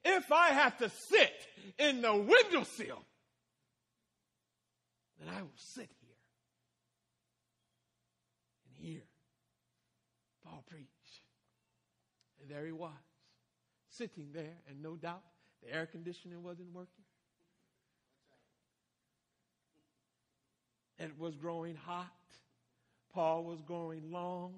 If 0.03 0.31
I 0.31 0.49
have 0.49 0.77
to 0.79 0.89
sit 0.89 1.33
in 1.77 2.01
the 2.01 2.15
windowsill, 2.15 3.03
then 5.19 5.35
I 5.35 5.41
will 5.41 5.51
sit 5.55 5.89
here 6.01 6.15
and 8.65 8.87
hear 8.87 9.01
Paul 10.43 10.63
preach. 10.67 10.87
And 12.38 12.38
there 12.49 12.65
he 12.65 12.71
was, 12.71 12.91
sitting 13.89 14.27
there, 14.33 14.57
and 14.67 14.81
no 14.81 14.95
doubt 14.95 15.21
the 15.63 15.73
air 15.73 15.85
conditioning 15.85 16.43
wasn't 16.43 16.73
working. 16.73 17.05
It 20.99 21.17
was 21.17 21.35
growing 21.35 21.75
hot. 21.75 22.07
Paul 23.13 23.45
was 23.45 23.61
growing 23.61 24.11
long. 24.11 24.53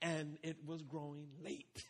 And 0.00 0.38
it 0.42 0.56
was 0.66 0.82
growing 0.82 1.26
late. 1.42 1.84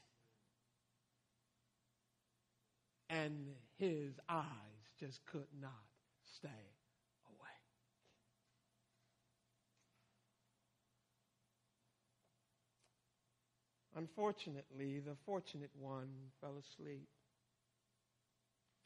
And 3.11 3.49
his 3.79 4.13
eyes 4.29 4.45
just 5.01 5.25
could 5.27 5.49
not 5.61 5.73
stay 6.37 6.49
away. 7.27 7.57
Unfortunately, 13.99 15.01
the 15.01 15.17
fortunate 15.27 15.73
one 15.77 16.09
fell 16.41 16.55
asleep. 16.57 17.09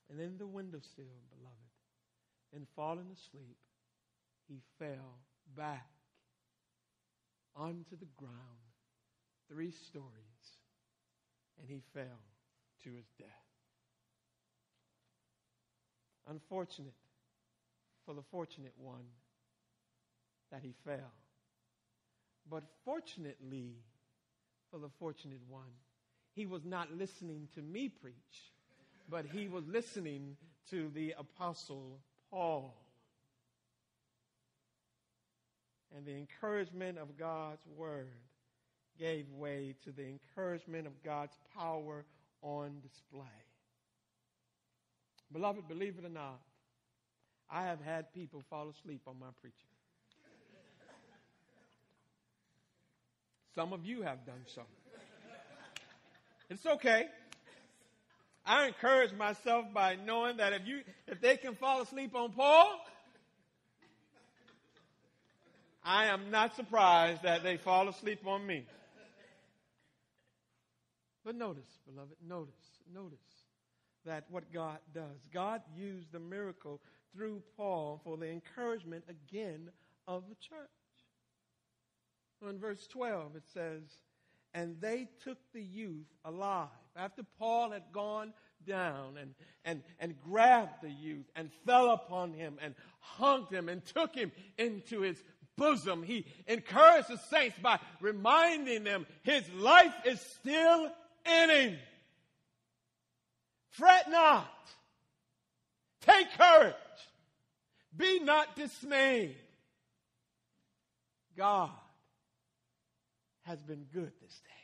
And 0.09 0.19
in 0.19 0.39
the 0.39 0.47
windowsill, 0.47 1.21
beloved, 1.29 2.55
and 2.55 2.67
falling 2.75 3.09
asleep, 3.13 3.59
he 4.49 4.61
fell 4.79 5.19
back 5.55 5.87
onto 7.55 7.97
the 8.01 8.09
ground 8.17 8.33
three 9.51 9.71
stories 9.71 10.57
and 11.61 11.69
he 11.69 11.83
fell 11.93 12.25
to 12.85 12.91
his 12.91 13.05
death. 13.19 13.29
Unfortunate 16.27 16.95
for 18.07 18.15
the 18.15 18.23
fortunate 18.31 18.73
one 18.79 19.05
that 20.51 20.63
he 20.63 20.73
fell. 20.87 21.13
But 22.49 22.65
fortunately 22.85 23.77
for 24.73 24.79
the 24.79 24.89
fortunate 24.99 25.43
one, 25.49 25.71
he 26.35 26.47
was 26.47 26.65
not 26.65 26.91
listening 26.97 27.47
to 27.55 27.63
me 27.63 27.89
preach, 27.89 28.53
but 29.09 29.27
he 29.27 29.47
was 29.47 29.65
listening 29.69 30.37
to 30.71 30.91
the 30.95 31.15
Apostle 31.19 32.01
Paul 32.31 32.75
and 35.95 36.07
the 36.07 36.17
encouragement 36.17 36.99
of 36.99 37.19
God's 37.19 37.67
word 37.77 38.09
gave 38.99 39.31
way 39.31 39.75
to 39.85 39.93
the 39.93 40.07
encouragement 40.07 40.87
of 40.87 41.03
God's 41.03 41.37
power 41.55 42.05
on 42.41 42.81
display. 42.83 43.27
Beloved, 45.33 45.69
believe 45.69 45.97
it 45.99 46.07
or 46.07 46.11
not, 46.11 46.41
I 47.51 47.65
have 47.65 47.81
had 47.83 48.13
people 48.15 48.43
fall 48.49 48.71
asleep 48.71 49.03
on 49.07 49.19
my 49.19 49.29
preaching. 49.41 49.72
Some 53.55 53.73
of 53.73 53.85
you 53.85 54.03
have 54.03 54.25
done 54.25 54.45
so. 54.55 54.63
It's 56.49 56.65
okay. 56.65 57.05
I 58.45 58.67
encourage 58.67 59.13
myself 59.13 59.67
by 59.73 59.97
knowing 59.97 60.39
that 60.39 60.53
if 60.53 60.67
you 60.67 60.81
if 61.07 61.21
they 61.21 61.37
can 61.37 61.55
fall 61.55 61.83
asleep 61.83 62.15
on 62.15 62.33
Paul, 62.33 62.79
I 65.85 66.07
am 66.07 66.31
not 66.31 66.57
surprised 66.57 67.23
that 67.23 67.43
they 67.43 67.57
fall 67.57 67.89
asleep 67.89 68.27
on 68.27 68.47
me. 68.47 68.67
But 71.25 71.37
notice, 71.37 71.69
beloved, 71.87 72.17
notice, 72.27 72.55
notice 72.93 73.19
that 74.05 74.25
what 74.29 74.53
God 74.53 74.79
does. 74.93 75.19
God 75.33 75.63
used 75.77 76.11
the 76.11 76.19
miracle 76.19 76.81
through 77.15 77.43
Paul 77.57 78.01
for 78.03 78.17
the 78.17 78.29
encouragement 78.29 79.05
again 79.09 79.71
of 80.09 80.25
the 80.29 80.35
church. 80.35 80.69
In 82.49 82.59
verse 82.59 82.87
12 82.89 83.37
it 83.37 83.45
says, 83.53 83.83
And 84.55 84.77
they 84.81 85.09
took 85.25 85.39
the 85.53 85.63
youth 85.63 86.07
alive. 86.25 86.69
After 86.97 87.23
Paul 87.39 87.71
had 87.71 87.85
gone 87.93 88.33
down 88.67 89.17
and, 89.19 89.35
and, 89.65 89.83
and 89.99 90.21
grabbed 90.21 90.83
the 90.83 90.91
youth 90.91 91.27
and 91.35 91.51
fell 91.67 91.91
upon 91.91 92.33
him 92.33 92.59
and 92.63 92.75
hung 93.01 93.47
him 93.47 93.69
and 93.69 93.85
took 93.85 94.15
him 94.15 94.33
into 94.59 95.01
his 95.01 95.23
bosom. 95.57 96.03
He 96.03 96.27
encouraged 96.47 97.09
the 97.09 97.19
saints 97.31 97.57
by 97.63 97.79
reminding 98.01 98.85
them 98.85 99.07
his 99.23 99.43
life 99.55 99.95
is 100.05 100.21
still 100.21 100.91
in 101.27 101.51
him. 101.51 101.79
Fret 103.71 104.11
not. 104.11 104.49
Take 106.03 106.33
courage. 106.37 106.75
Be 107.97 108.21
not 108.21 108.57
dismayed. 108.57 109.37
God 111.37 111.71
has 113.43 113.63
been 113.63 113.85
good 113.93 114.13
this 114.21 114.41
day. 114.41 114.63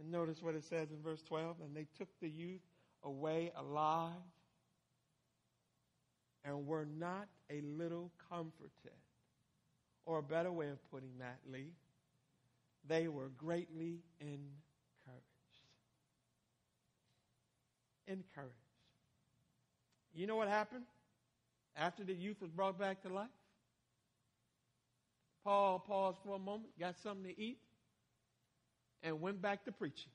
And 0.00 0.10
notice 0.10 0.42
what 0.42 0.54
it 0.54 0.64
says 0.64 0.90
in 0.90 1.02
verse 1.02 1.22
12 1.22 1.56
and 1.64 1.76
they 1.76 1.86
took 1.96 2.08
the 2.20 2.28
youth 2.28 2.62
away 3.02 3.52
alive 3.56 4.12
and 6.44 6.66
were 6.66 6.86
not 6.98 7.28
a 7.50 7.60
little 7.62 8.10
comforted. 8.30 8.70
Or 10.06 10.18
a 10.18 10.22
better 10.22 10.52
way 10.52 10.68
of 10.68 10.78
putting 10.90 11.18
that, 11.20 11.38
Lee, 11.50 11.72
they 12.86 13.08
were 13.08 13.30
greatly 13.38 14.00
encouraged. 14.20 14.44
Encouraged. 18.06 18.52
You 20.14 20.26
know 20.26 20.36
what 20.36 20.48
happened 20.48 20.84
after 21.74 22.04
the 22.04 22.12
youth 22.12 22.40
was 22.42 22.50
brought 22.50 22.78
back 22.78 23.02
to 23.02 23.08
life? 23.08 23.28
Paul 25.44 25.78
paused 25.86 26.18
for 26.24 26.36
a 26.36 26.38
moment, 26.38 26.70
got 26.80 26.96
something 27.02 27.30
to 27.32 27.40
eat, 27.40 27.58
and 29.02 29.20
went 29.20 29.42
back 29.42 29.64
to 29.66 29.72
preaching. 29.72 30.10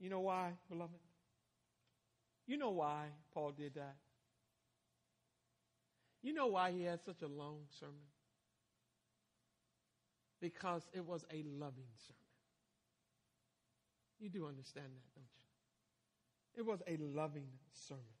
You 0.00 0.10
know 0.10 0.20
why, 0.20 0.50
beloved? 0.68 0.92
You 2.46 2.56
know 2.56 2.70
why 2.70 3.06
Paul 3.32 3.52
did 3.52 3.74
that? 3.74 3.96
You 6.22 6.34
know 6.34 6.48
why 6.48 6.72
he 6.72 6.82
had 6.82 7.00
such 7.04 7.22
a 7.22 7.28
long 7.28 7.58
sermon? 7.78 7.94
Because 10.40 10.82
it 10.92 11.04
was 11.04 11.24
a 11.32 11.44
loving 11.44 11.90
sermon. 12.06 12.16
You 14.18 14.28
do 14.28 14.46
understand 14.46 14.86
that, 14.86 15.14
don't 15.14 15.24
you? 16.56 16.62
It 16.62 16.66
was 16.66 16.82
a 16.86 16.96
loving 17.02 17.48
sermon. 17.72 18.15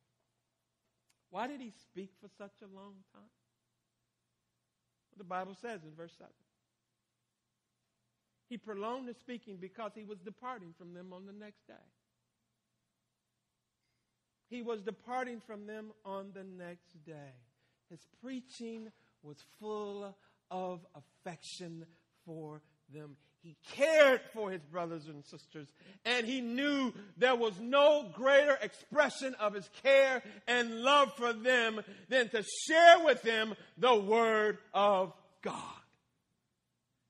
Why 1.30 1.46
did 1.46 1.60
he 1.60 1.70
speak 1.70 2.10
for 2.20 2.28
such 2.38 2.62
a 2.62 2.74
long 2.74 2.94
time? 3.12 3.30
the 5.18 5.24
Bible 5.24 5.54
says 5.54 5.80
in 5.82 5.94
verse 5.96 6.12
7. 6.18 6.30
He 8.48 8.58
prolonged 8.58 9.08
the 9.08 9.14
speaking 9.14 9.56
because 9.60 9.92
he 9.94 10.04
was 10.04 10.18
departing 10.20 10.74
from 10.76 10.94
them 10.94 11.12
on 11.12 11.26
the 11.26 11.32
next 11.32 11.66
day. 11.66 11.74
He 14.48 14.62
was 14.62 14.82
departing 14.82 15.40
from 15.44 15.66
them 15.66 15.90
on 16.04 16.30
the 16.32 16.44
next 16.44 17.04
day. 17.04 17.34
His 17.90 18.06
preaching 18.22 18.92
was 19.22 19.44
full 19.58 20.14
of 20.50 20.86
affection 20.94 21.86
for 22.24 22.62
them. 22.92 23.16
He 23.46 23.54
cared 23.76 24.22
for 24.34 24.50
his 24.50 24.62
brothers 24.64 25.06
and 25.06 25.24
sisters, 25.24 25.68
and 26.04 26.26
he 26.26 26.40
knew 26.40 26.92
there 27.16 27.36
was 27.36 27.52
no 27.60 28.10
greater 28.12 28.58
expression 28.60 29.36
of 29.38 29.54
his 29.54 29.70
care 29.84 30.20
and 30.48 30.80
love 30.80 31.12
for 31.16 31.32
them 31.32 31.80
than 32.08 32.28
to 32.30 32.42
share 32.66 33.04
with 33.04 33.22
them 33.22 33.54
the 33.78 33.94
Word 33.94 34.58
of 34.74 35.12
God. 35.42 35.62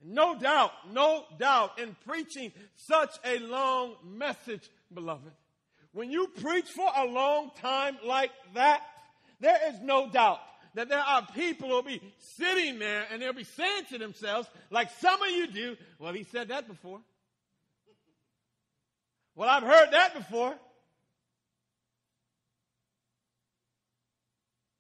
No 0.05 0.39
doubt, 0.39 0.73
no 0.93 1.25
doubt, 1.39 1.79
in 1.79 1.97
preaching 2.07 2.53
such 2.75 3.17
a 3.25 3.39
long 3.39 3.95
message, 4.05 4.69
beloved, 4.93 5.33
when 5.93 6.11
you 6.11 6.27
preach 6.27 6.69
for 6.69 6.91
a 6.99 7.07
long 7.07 7.51
time 7.63 7.97
like 8.05 8.33
that, 8.53 8.83
there 9.41 9.59
is 9.71 9.81
no 9.81 10.11
doubt 10.11 10.41
that 10.77 10.91
there 10.91 11.01
are 11.01 11.27
people 11.35 11.69
who 11.69 11.75
will 11.75 11.83
be 11.83 12.03
sitting 12.19 12.79
there 12.79 13.07
and 13.11 13.21
they'll 13.21 13.33
be 13.33 13.45
saying 13.45 13.87
to 13.89 13.97
themselves, 13.97 14.47
like 14.71 14.91
some 15.01 15.21
of 15.23 15.31
you 15.31 15.47
do, 15.47 15.77
well, 15.99 16.13
he 16.13 16.23
said 16.23 16.49
that 16.49 16.69
before. 16.69 17.01
Well, 19.35 19.49
I've 19.49 19.63
heard 19.63 19.91
that 19.93 20.15
before. 20.15 20.55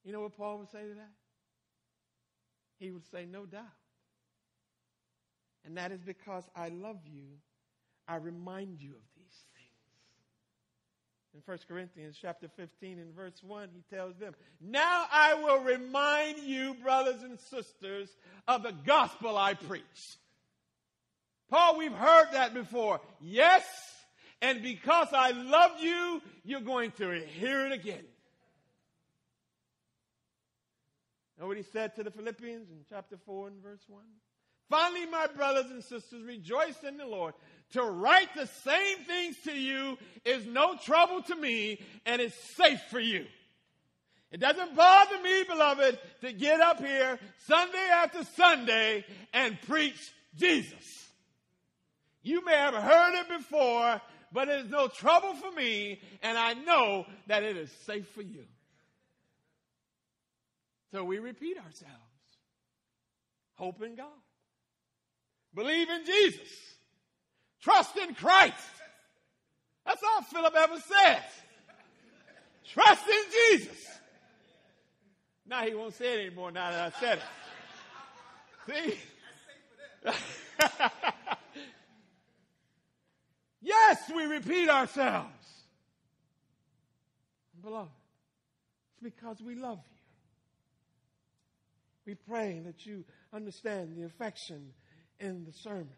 You 0.04 0.12
know 0.12 0.20
what 0.20 0.36
Paul 0.36 0.58
would 0.58 0.70
say 0.70 0.82
to 0.82 0.94
that? 0.94 1.12
He 2.78 2.90
would 2.90 3.10
say, 3.10 3.24
No 3.24 3.46
doubt. 3.46 3.64
And 5.64 5.78
that 5.78 5.92
is 5.92 6.02
because 6.02 6.44
I 6.54 6.68
love 6.68 6.98
you, 7.06 7.24
I 8.06 8.16
remind 8.16 8.82
you 8.82 8.90
of 8.90 9.02
these 9.15 9.15
in 11.36 11.42
1 11.44 11.58
Corinthians 11.68 12.16
chapter 12.20 12.48
15 12.56 12.98
and 12.98 13.14
verse 13.14 13.42
1, 13.42 13.68
he 13.74 13.94
tells 13.94 14.16
them, 14.16 14.34
Now 14.58 15.04
I 15.12 15.34
will 15.34 15.60
remind 15.60 16.38
you, 16.38 16.74
brothers 16.82 17.22
and 17.22 17.38
sisters, 17.38 18.08
of 18.48 18.62
the 18.62 18.72
gospel 18.86 19.36
I 19.36 19.52
preach. 19.52 20.16
Paul, 21.50 21.76
we've 21.76 21.92
heard 21.92 22.28
that 22.32 22.54
before. 22.54 23.00
Yes, 23.20 23.64
and 24.40 24.62
because 24.62 25.08
I 25.12 25.32
love 25.32 25.72
you, 25.80 26.22
you're 26.44 26.60
going 26.60 26.92
to 26.92 27.20
hear 27.38 27.66
it 27.66 27.72
again. 27.72 28.04
Know 31.38 31.48
what 31.48 31.58
he 31.58 31.64
said 31.64 31.94
to 31.96 32.02
the 32.02 32.10
Philippians 32.10 32.70
in 32.70 32.78
chapter 32.88 33.18
4 33.26 33.48
and 33.48 33.62
verse 33.62 33.84
1? 33.88 34.02
Finally, 34.68 35.06
my 35.06 35.26
brothers 35.28 35.70
and 35.70 35.82
sisters, 35.82 36.22
rejoice 36.24 36.82
in 36.86 36.96
the 36.96 37.06
Lord 37.06 37.34
to 37.72 37.82
write 37.82 38.34
the 38.34 38.46
same 38.46 38.98
things 39.06 39.36
to 39.44 39.52
you 39.52 39.98
is 40.24 40.46
no 40.46 40.76
trouble 40.76 41.22
to 41.22 41.36
me 41.36 41.80
and 42.04 42.20
it's 42.20 42.34
safe 42.56 42.80
for 42.90 43.00
you. 43.00 43.26
It 44.32 44.40
doesn't 44.40 44.74
bother 44.74 45.20
me, 45.22 45.44
beloved, 45.44 45.98
to 46.22 46.32
get 46.32 46.60
up 46.60 46.78
here 46.78 47.18
Sunday 47.46 47.88
after 47.92 48.24
Sunday 48.24 49.04
and 49.32 49.60
preach 49.62 50.12
Jesus. 50.36 51.08
You 52.22 52.44
may 52.44 52.56
have 52.56 52.74
heard 52.74 53.20
it 53.20 53.28
before, 53.28 54.00
but 54.32 54.48
it 54.48 54.66
is 54.66 54.70
no 54.70 54.88
trouble 54.88 55.34
for 55.34 55.52
me, 55.52 56.00
and 56.22 56.36
I 56.36 56.54
know 56.54 57.06
that 57.28 57.44
it 57.44 57.56
is 57.56 57.70
safe 57.86 58.08
for 58.08 58.22
you. 58.22 58.44
So 60.92 61.04
we 61.04 61.18
repeat 61.18 61.56
ourselves. 61.56 61.94
Hope 63.54 63.80
in 63.82 63.94
God. 63.94 64.06
Believe 65.56 65.88
in 65.88 66.04
Jesus. 66.04 66.48
Trust 67.62 67.96
in 67.96 68.14
Christ. 68.14 68.54
That's 69.86 70.02
all 70.02 70.22
Philip 70.22 70.54
ever 70.54 70.78
says. 70.78 71.22
Trust 72.72 73.08
in 73.08 73.58
Jesus. 73.58 73.86
Now 75.46 75.62
he 75.62 75.74
won't 75.74 75.94
say 75.94 76.12
it 76.12 76.26
anymore 76.26 76.50
now 76.52 76.70
that 76.70 76.94
I 76.94 77.00
said 77.00 77.18
it. 77.18 77.24
See? 78.68 78.98
yes, 83.62 84.10
we 84.14 84.24
repeat 84.24 84.68
ourselves. 84.68 85.30
Beloved, 87.62 87.88
it's 88.90 89.02
because 89.02 89.40
we 89.40 89.54
love 89.54 89.78
you. 89.78 89.96
We 92.04 92.14
pray 92.14 92.60
that 92.66 92.84
you 92.84 93.04
understand 93.32 93.96
the 93.96 94.04
affection 94.04 94.74
in 95.20 95.44
the 95.44 95.52
sermon. 95.52 95.96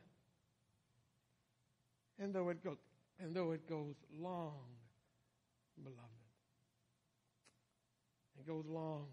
And 2.18 2.34
though 2.34 2.48
it 2.48 2.62
goes, 2.64 2.78
and 3.20 3.34
though 3.34 3.52
it 3.52 3.68
goes 3.68 3.94
long, 4.18 4.60
beloved, 5.82 5.98
it 8.38 8.46
goes 8.46 8.64
long 8.66 9.06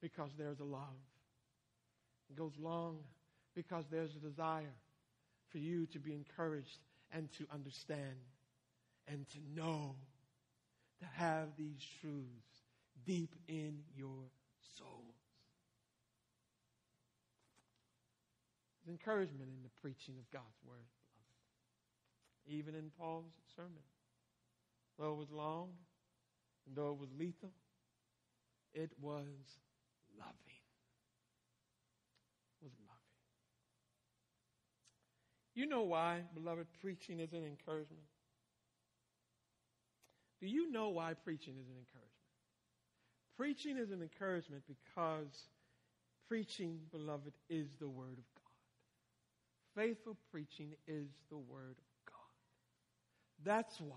because 0.00 0.30
there's 0.36 0.60
a 0.60 0.64
love. 0.64 0.98
It 2.30 2.36
goes 2.36 2.52
long 2.58 2.98
because 3.54 3.84
there's 3.90 4.14
a 4.14 4.20
desire 4.20 4.74
for 5.50 5.58
you 5.58 5.86
to 5.86 5.98
be 5.98 6.12
encouraged 6.12 6.78
and 7.12 7.32
to 7.32 7.46
understand 7.52 8.16
and 9.06 9.26
to 9.30 9.38
know, 9.54 9.94
to 11.00 11.06
have 11.14 11.48
these 11.56 11.82
truths 12.00 12.66
deep 13.06 13.34
in 13.48 13.78
your 13.96 14.30
souls. 14.76 15.07
Encouragement 18.88 19.50
in 19.50 19.62
the 19.62 19.74
preaching 19.80 20.14
of 20.18 20.30
God's 20.30 20.58
word 20.66 20.86
even 22.48 22.74
in 22.74 22.90
Paul's 22.98 23.32
sermon. 23.54 23.84
Though 24.98 25.12
it 25.12 25.18
was 25.18 25.30
long, 25.30 25.68
and 26.66 26.76
though 26.76 26.90
it 26.90 26.98
was 26.98 27.10
lethal, 27.18 27.52
it 28.74 28.90
was 29.00 29.58
loving. 30.18 30.62
It 32.60 32.64
was 32.64 32.72
loving. 32.80 32.98
You 35.54 35.66
know 35.66 35.82
why, 35.82 36.22
beloved, 36.34 36.66
preaching 36.80 37.20
is 37.20 37.32
an 37.32 37.44
encouragement? 37.44 38.02
Do 40.40 40.46
you 40.46 40.70
know 40.70 40.88
why 40.88 41.14
preaching 41.14 41.54
is 41.60 41.68
an 41.68 41.76
encouragement? 41.78 42.08
Preaching 43.36 43.76
is 43.76 43.90
an 43.90 44.02
encouragement 44.02 44.62
because 44.66 45.48
preaching, 46.28 46.78
beloved, 46.90 47.32
is 47.48 47.68
the 47.80 47.88
Word 47.88 48.18
of 48.18 48.24
God. 48.34 48.37
Faithful 49.78 50.16
preaching 50.32 50.72
is 50.88 51.06
the 51.30 51.38
Word 51.38 51.76
of 51.78 51.84
God. 52.04 52.14
that's 53.44 53.80
why 53.80 53.94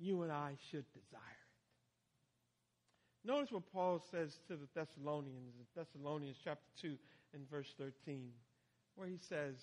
you 0.00 0.22
and 0.22 0.32
I 0.32 0.56
should 0.72 0.84
desire 0.92 1.20
it. 1.22 3.28
Notice 3.28 3.52
what 3.52 3.72
Paul 3.72 4.02
says 4.10 4.36
to 4.48 4.56
the 4.56 4.66
Thessalonians, 4.74 5.54
Thessalonians 5.76 6.36
chapter 6.42 6.66
2 6.82 6.96
and 7.32 7.48
verse 7.48 7.72
13, 7.78 8.32
where 8.96 9.06
he 9.06 9.18
says, 9.18 9.54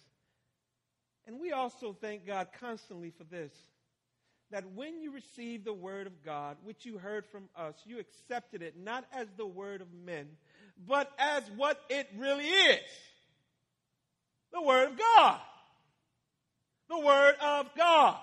And 1.28 1.42
we 1.42 1.52
also 1.52 1.92
thank 1.92 2.26
God 2.26 2.48
constantly 2.58 3.10
for 3.10 3.26
this, 3.26 3.52
that 4.52 4.72
when 4.74 5.02
you 5.02 5.12
received 5.12 5.66
the 5.66 5.74
word 5.74 6.08
of 6.08 6.24
God, 6.24 6.56
which 6.64 6.86
you 6.86 6.98
heard 6.98 7.26
from 7.26 7.50
us, 7.58 7.76
you 7.84 8.00
accepted 8.00 8.62
it 8.62 8.78
not 8.82 9.04
as 9.12 9.28
the 9.36 9.46
word 9.46 9.82
of 9.82 9.94
men, 10.06 10.30
but 10.88 11.12
as 11.20 11.44
what 11.58 11.78
it 11.90 12.08
really 12.18 12.48
is 12.48 12.80
the 14.54 14.62
word 14.62 14.90
of 14.90 14.98
God 14.98 15.40
the 16.92 17.00
Word 17.00 17.36
of 17.42 17.68
God. 17.76 18.18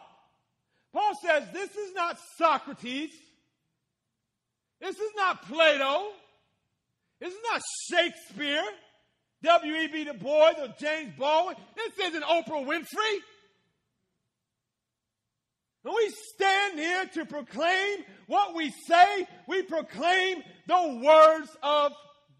Paul 0.93 1.13
says 1.25 1.45
this 1.53 1.71
is 1.71 1.95
not 1.95 2.19
Socrates. 2.37 3.11
This 4.81 4.97
is 4.97 5.11
not 5.17 5.43
Plato. 5.49 6.09
This 7.21 7.33
is 7.33 7.41
not 7.51 7.61
Shakespeare, 7.91 8.63
W.E.B. 9.43 10.05
Du 10.05 10.15
Bois, 10.15 10.53
or 10.61 10.69
James 10.79 11.13
Baldwin. 11.19 11.57
This 11.75 12.07
isn't 12.07 12.23
Oprah 12.23 12.65
Winfrey. 12.65 13.19
When 15.83 15.95
we 15.97 16.13
stand 16.35 16.79
here 16.79 17.07
to 17.15 17.25
proclaim 17.25 18.05
what 18.27 18.55
we 18.55 18.71
say, 18.87 19.27
we 19.49 19.63
proclaim 19.63 20.43
the 20.67 21.01
words 21.03 21.49
of 21.63 21.93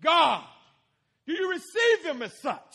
God. 0.03 0.45
Do 1.27 1.33
you 1.33 1.51
receive 1.51 2.05
them 2.05 2.23
as 2.23 2.41
such? 2.41 2.75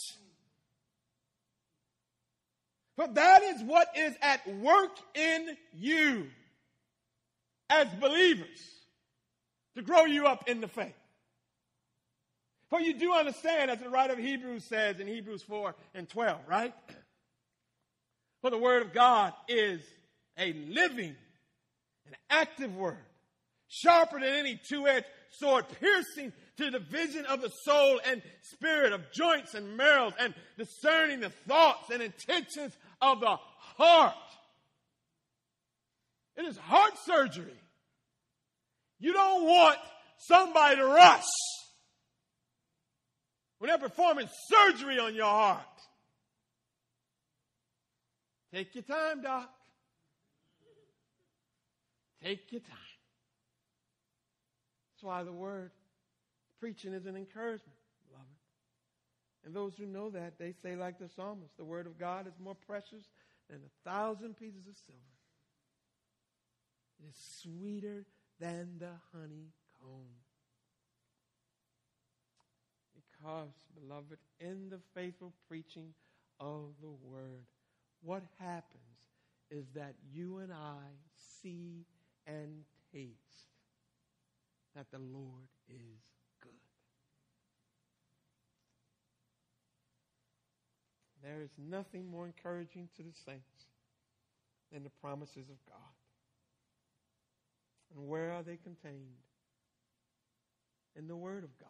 For 2.96 3.08
that 3.08 3.44
is 3.44 3.64
what 3.64 3.88
is 3.98 4.14
at 4.22 4.48
work 4.58 4.96
in 5.16 5.58
you 5.74 6.28
as 7.70 7.88
believers 8.00 8.60
to 9.76 9.82
grow 9.82 10.06
you 10.06 10.28
up 10.28 10.48
in 10.48 10.62
the 10.62 10.68
faith. 10.68 10.94
For 12.70 12.80
you 12.80 12.98
do 12.98 13.14
understand, 13.14 13.72
as 13.72 13.80
the 13.80 13.89
writer 13.89 14.14
of 14.14 14.20
Hebrews 14.20 14.66
says 14.68 15.00
in 15.00 15.08
Hebrews 15.08 15.44
4 15.44 15.76
and 15.94 16.10
12, 16.10 16.39
right? 16.48 16.74
For 18.41 18.50
the 18.50 18.58
word 18.58 18.84
of 18.84 18.94
God 18.94 19.34
is 19.48 19.82
a 20.38 20.54
living 20.54 21.16
and 22.06 22.16
active 22.30 22.76
word, 22.76 22.98
sharper 23.68 24.20
than 24.20 24.34
any 24.34 24.60
two 24.70 24.88
edged 24.88 25.06
sword, 25.39 25.66
piercing 25.80 26.34
to 26.58 26.72
the 26.72 26.80
division 26.80 27.26
of 27.26 27.41
the 27.41 27.52
soul 27.64 28.00
and 28.06 28.22
spirit, 28.41 28.91
of 28.91 29.12
joints 29.12 29.54
and 29.54 29.78
marrows, 29.78 30.14
and 30.20 30.34
discerning 30.58 31.20
the 31.20 31.30
thoughts 31.30 31.89
and 31.91 32.02
intentions 32.02 32.76
of 33.04 33.20
the 33.20 33.38
heart. 33.78 34.16
It 36.38 36.45
is 36.45 36.58
heart 36.58 36.93
surgery. 37.06 37.60
You 38.99 39.14
don't 39.14 39.43
want 39.45 39.78
somebody 40.18 40.78
to 40.78 40.86
rush 40.86 41.24
when 43.60 43.70
they're 43.70 43.78
performing 43.78 44.28
surgery 44.47 44.99
on 44.99 45.14
your 45.14 45.26
heart. 45.26 45.60
Take 48.54 48.74
your 48.76 48.84
time, 48.84 49.22
Doc. 49.22 49.49
Take 52.24 52.51
your 52.51 52.62
time. 52.62 52.78
That's 54.93 55.04
why 55.04 55.24
the 55.24 55.32
word 55.34 55.72
preaching 56.60 56.93
is 56.93 57.06
an 57.06 57.18
encouragement. 57.18 57.78
And 59.46 59.54
those 59.54 59.74
who 59.78 59.86
know 59.86 60.10
that, 60.12 60.39
they 60.39 60.54
say, 60.64 60.76
like 60.76 61.00
the 61.00 61.10
psalmist, 61.10 61.58
the 61.58 61.66
word 61.66 61.86
of 61.86 62.00
God 62.00 62.28
is 62.28 62.34
more 62.39 62.56
precious 62.56 63.06
than 63.50 63.60
a 63.60 63.89
thousand 63.89 64.38
pieces 64.38 64.68
of 64.68 64.78
silver. 64.78 65.02
It 67.00 67.10
is 67.10 67.16
sweeter 67.41 68.06
than 68.39 68.78
the 68.80 68.91
honeycomb. 69.12 70.14
Because, 72.96 73.50
beloved, 73.80 74.18
in 74.39 74.70
the 74.70 74.80
faithful 74.94 75.34
preaching 75.48 75.94
of 76.39 76.70
the 76.82 76.89
word, 76.89 77.46
what 78.02 78.24
happens 78.39 78.80
is 79.50 79.66
that 79.76 79.96
you 80.14 80.39
and 80.39 80.52
I 80.52 80.84
see 81.41 81.86
and 82.26 82.64
taste 82.94 83.48
that 84.76 84.89
the 84.91 85.00
Lord 85.00 85.48
is 85.70 86.00
good. 86.41 86.52
There 91.24 91.41
is 91.41 91.51
nothing 91.57 92.09
more 92.09 92.26
encouraging 92.26 92.89
to 92.97 93.03
the 93.03 93.13
saints 93.26 93.67
than 94.71 94.84
the 94.84 94.89
promises 95.01 95.49
of 95.49 95.65
God. 95.65 95.95
And 97.95 98.09
where 98.09 98.32
are 98.32 98.43
they 98.43 98.57
contained? 98.57 99.24
In 100.95 101.07
the 101.07 101.15
Word 101.15 101.43
of 101.43 101.57
God. 101.59 101.69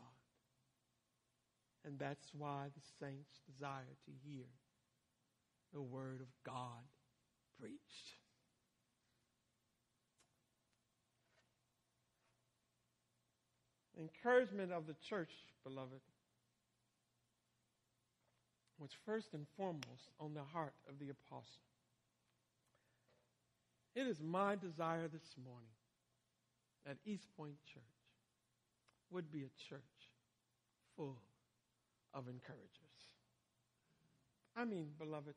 And 1.85 1.99
that's 1.99 2.27
why 2.37 2.67
the 2.73 3.05
saints 3.05 3.41
desire 3.51 3.95
to 4.05 4.11
hear 4.25 4.45
the 5.73 5.81
Word 5.81 6.21
of 6.21 6.27
God 6.45 6.83
preached. 7.59 8.17
encouragement 13.99 14.71
of 14.71 14.87
the 14.87 14.95
church, 15.07 15.31
beloved, 15.63 16.01
was 18.79 18.89
first 19.05 19.33
and 19.33 19.45
foremost 19.57 20.09
on 20.19 20.33
the 20.33 20.43
heart 20.43 20.73
of 20.89 20.99
the 20.99 21.09
apostle. 21.09 21.63
It 23.95 24.07
is 24.07 24.19
my 24.21 24.55
desire 24.55 25.07
this 25.07 25.35
morning 25.43 25.69
that 26.85 26.97
East 27.05 27.27
Point 27.37 27.55
Church 27.71 27.83
would 29.11 29.31
be 29.31 29.41
a 29.43 29.69
church 29.69 29.81
full 30.97 31.17
of 32.13 32.27
encouragers. 32.27 33.13
I 34.55 34.65
mean, 34.65 34.87
beloved, 34.97 35.35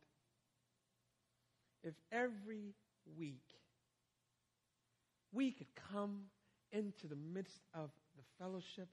if 1.82 1.94
every 2.10 2.74
week 3.18 3.44
we 5.32 5.52
could 5.52 5.68
come 5.92 6.22
into 6.72 7.06
the 7.06 7.16
midst 7.16 7.60
of 7.74 7.90
the 8.16 8.22
fellowship 8.38 8.88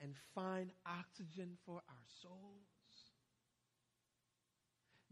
and 0.00 0.14
find 0.34 0.70
oxygen 0.86 1.56
for 1.66 1.74
our 1.74 2.04
souls. 2.22 2.71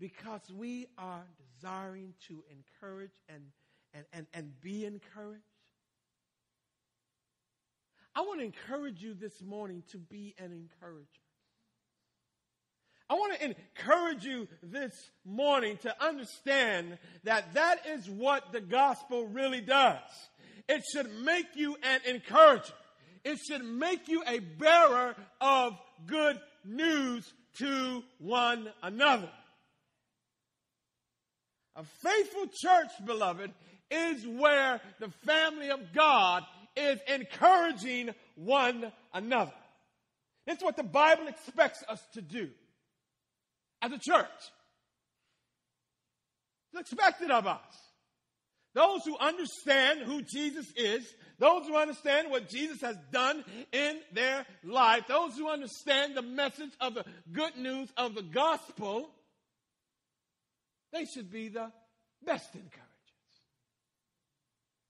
Because 0.00 0.40
we 0.52 0.88
are 0.98 1.24
desiring 1.54 2.14
to 2.28 2.42
encourage 2.50 3.12
and, 3.28 3.42
and, 3.94 4.04
and, 4.12 4.26
and 4.34 4.60
be 4.60 4.84
encouraged. 4.86 5.44
I 8.16 8.22
want 8.22 8.40
to 8.40 8.46
encourage 8.46 9.02
you 9.02 9.14
this 9.14 9.40
morning 9.42 9.84
to 9.92 9.98
be 9.98 10.34
an 10.38 10.52
encourager. 10.52 11.06
I 13.10 13.14
want 13.14 13.34
to 13.38 13.44
encourage 13.44 14.24
you 14.24 14.48
this 14.62 14.92
morning 15.24 15.76
to 15.82 15.94
understand 16.02 16.96
that 17.24 17.54
that 17.54 17.86
is 17.86 18.08
what 18.08 18.52
the 18.52 18.60
gospel 18.60 19.26
really 19.26 19.60
does. 19.60 19.98
It 20.68 20.82
should 20.92 21.10
make 21.24 21.56
you 21.56 21.76
an 21.82 22.00
encourager. 22.06 22.72
It 23.24 23.38
should 23.38 23.64
make 23.64 24.08
you 24.08 24.22
a 24.26 24.38
bearer 24.38 25.14
of 25.40 25.76
good 26.06 26.38
news 26.64 27.30
to 27.58 28.02
one 28.18 28.68
another. 28.82 29.28
A 31.80 31.84
faithful 32.02 32.44
church, 32.46 32.90
beloved, 33.06 33.50
is 33.90 34.26
where 34.26 34.82
the 34.98 35.08
family 35.24 35.70
of 35.70 35.94
God 35.94 36.42
is 36.76 37.00
encouraging 37.08 38.10
one 38.34 38.92
another. 39.14 39.54
It's 40.46 40.62
what 40.62 40.76
the 40.76 40.82
Bible 40.82 41.28
expects 41.28 41.82
us 41.88 42.02
to 42.12 42.20
do 42.20 42.50
as 43.80 43.92
a 43.92 43.98
church. 43.98 44.28
It's 46.74 46.92
expected 46.92 47.30
of 47.30 47.46
us. 47.46 47.64
Those 48.74 49.02
who 49.06 49.16
understand 49.16 50.00
who 50.02 50.20
Jesus 50.20 50.66
is, 50.76 51.10
those 51.38 51.66
who 51.66 51.78
understand 51.78 52.30
what 52.30 52.50
Jesus 52.50 52.82
has 52.82 52.96
done 53.10 53.42
in 53.72 54.00
their 54.12 54.44
life, 54.64 55.04
those 55.08 55.34
who 55.34 55.48
understand 55.48 56.14
the 56.14 56.20
message 56.20 56.72
of 56.78 56.92
the 56.92 57.06
good 57.32 57.56
news 57.56 57.88
of 57.96 58.14
the 58.14 58.22
gospel, 58.22 59.12
they 60.92 61.04
should 61.04 61.30
be 61.30 61.48
the 61.48 61.70
best 62.24 62.54
encouragers. 62.54 62.86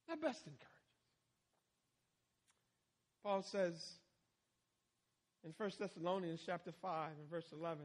The 0.09 0.17
best 0.17 0.47
encouragers. 0.47 0.67
Paul 3.23 3.43
says 3.43 3.93
in 5.45 5.53
1 5.57 5.71
Thessalonians 5.79 6.41
chapter 6.45 6.73
5 6.83 7.11
and 7.19 7.31
verse 7.31 7.47
11, 7.53 7.79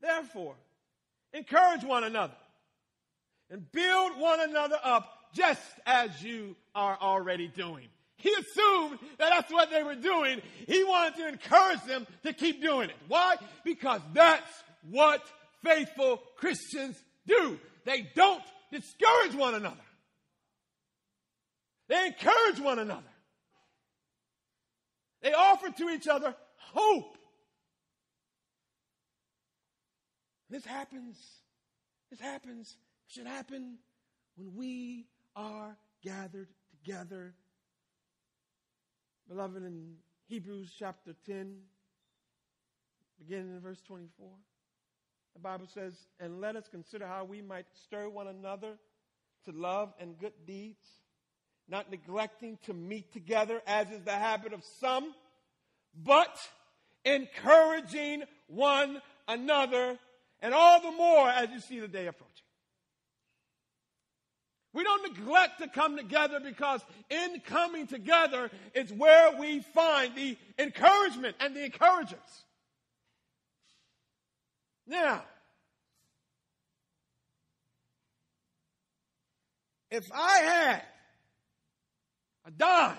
Therefore, 0.00 0.54
encourage 1.32 1.84
one 1.84 2.04
another 2.04 2.34
and 3.50 3.70
build 3.72 4.18
one 4.18 4.40
another 4.40 4.78
up 4.82 5.08
just 5.34 5.60
as 5.86 6.22
you 6.22 6.56
are 6.74 6.98
already 7.00 7.48
doing. 7.48 7.86
He 8.16 8.30
assumed 8.30 8.98
that 9.18 9.30
that's 9.30 9.52
what 9.52 9.70
they 9.70 9.82
were 9.82 9.96
doing. 9.96 10.42
He 10.66 10.84
wanted 10.84 11.16
to 11.16 11.28
encourage 11.28 11.82
them 11.84 12.06
to 12.22 12.32
keep 12.32 12.62
doing 12.62 12.90
it. 12.90 12.96
Why? 13.08 13.36
Because 13.64 14.00
that's 14.12 14.62
what 14.90 15.22
faithful 15.64 16.22
Christians 16.36 17.02
do. 17.26 17.58
They 17.84 18.08
don't 18.14 18.42
discourage 18.70 19.34
one 19.34 19.54
another. 19.54 19.76
They 21.88 22.06
encourage 22.06 22.60
one 22.60 22.78
another. 22.78 23.02
They 25.22 25.32
offer 25.32 25.70
to 25.70 25.90
each 25.90 26.08
other 26.08 26.34
hope. 26.72 27.16
This 30.50 30.64
happens. 30.64 31.16
This 32.10 32.20
happens 32.20 32.76
It 33.08 33.14
should 33.14 33.26
happen 33.26 33.78
when 34.36 34.54
we 34.54 35.06
are 35.34 35.76
gathered 36.02 36.48
together. 36.70 37.34
Beloved, 39.28 39.62
in 39.62 39.94
Hebrews 40.26 40.74
chapter 40.78 41.14
10, 41.26 41.56
beginning 43.18 43.54
in 43.54 43.60
verse 43.60 43.80
24, 43.86 44.28
the 45.34 45.40
Bible 45.40 45.66
says, 45.72 45.94
And 46.20 46.40
let 46.40 46.56
us 46.56 46.68
consider 46.70 47.06
how 47.06 47.24
we 47.24 47.42
might 47.42 47.66
stir 47.84 48.08
one 48.08 48.28
another 48.28 48.74
to 49.44 49.52
love 49.52 49.92
and 50.00 50.18
good 50.18 50.32
deeds, 50.46 50.86
not 51.68 51.90
neglecting 51.90 52.58
to 52.66 52.74
meet 52.74 53.12
together, 53.12 53.60
as 53.66 53.90
is 53.90 54.02
the 54.04 54.12
habit 54.12 54.52
of 54.52 54.62
some, 54.80 55.14
but 55.94 56.36
encouraging 57.04 58.22
one 58.46 59.00
another, 59.26 59.98
and 60.40 60.54
all 60.54 60.80
the 60.80 60.96
more 60.96 61.28
as 61.28 61.50
you 61.50 61.60
see 61.60 61.80
the 61.80 61.88
day 61.88 62.06
approaching. 62.06 62.28
We 64.74 64.84
don't 64.84 65.14
neglect 65.14 65.60
to 65.60 65.68
come 65.68 65.96
together 65.96 66.40
because 66.40 66.80
in 67.10 67.40
coming 67.40 67.86
together 67.86 68.50
is 68.74 68.90
where 68.92 69.38
we 69.38 69.60
find 69.60 70.14
the 70.14 70.38
encouragement 70.58 71.36
and 71.40 71.54
the 71.54 71.64
encouragers. 71.64 72.41
Now, 74.92 75.22
if 79.90 80.04
I 80.12 80.38
had 80.40 80.82
a 82.44 82.50
dime 82.50 82.98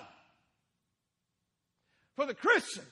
for 2.16 2.26
the 2.26 2.34
Christians 2.34 2.88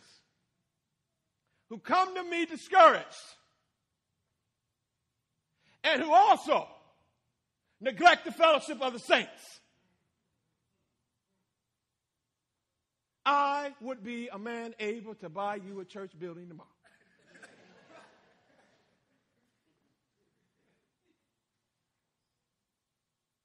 who 1.69 1.79
come 1.79 2.15
to 2.15 2.23
me 2.23 2.47
discouraged 2.47 3.05
and 5.83 6.01
who 6.01 6.13
also 6.13 6.69
neglect 7.81 8.25
the 8.25 8.31
fellowship 8.31 8.81
of 8.81 8.93
the 8.93 9.01
saints. 9.01 9.61
I 13.27 13.73
would 13.81 14.05
be 14.05 14.29
a 14.29 14.39
man 14.39 14.77
able 14.79 15.17
to 15.17 15.29
buy 15.29 15.57
you 15.57 15.81
a 15.81 15.85
church 15.85 16.13
building 16.17 16.47
tomorrow. 16.47 16.69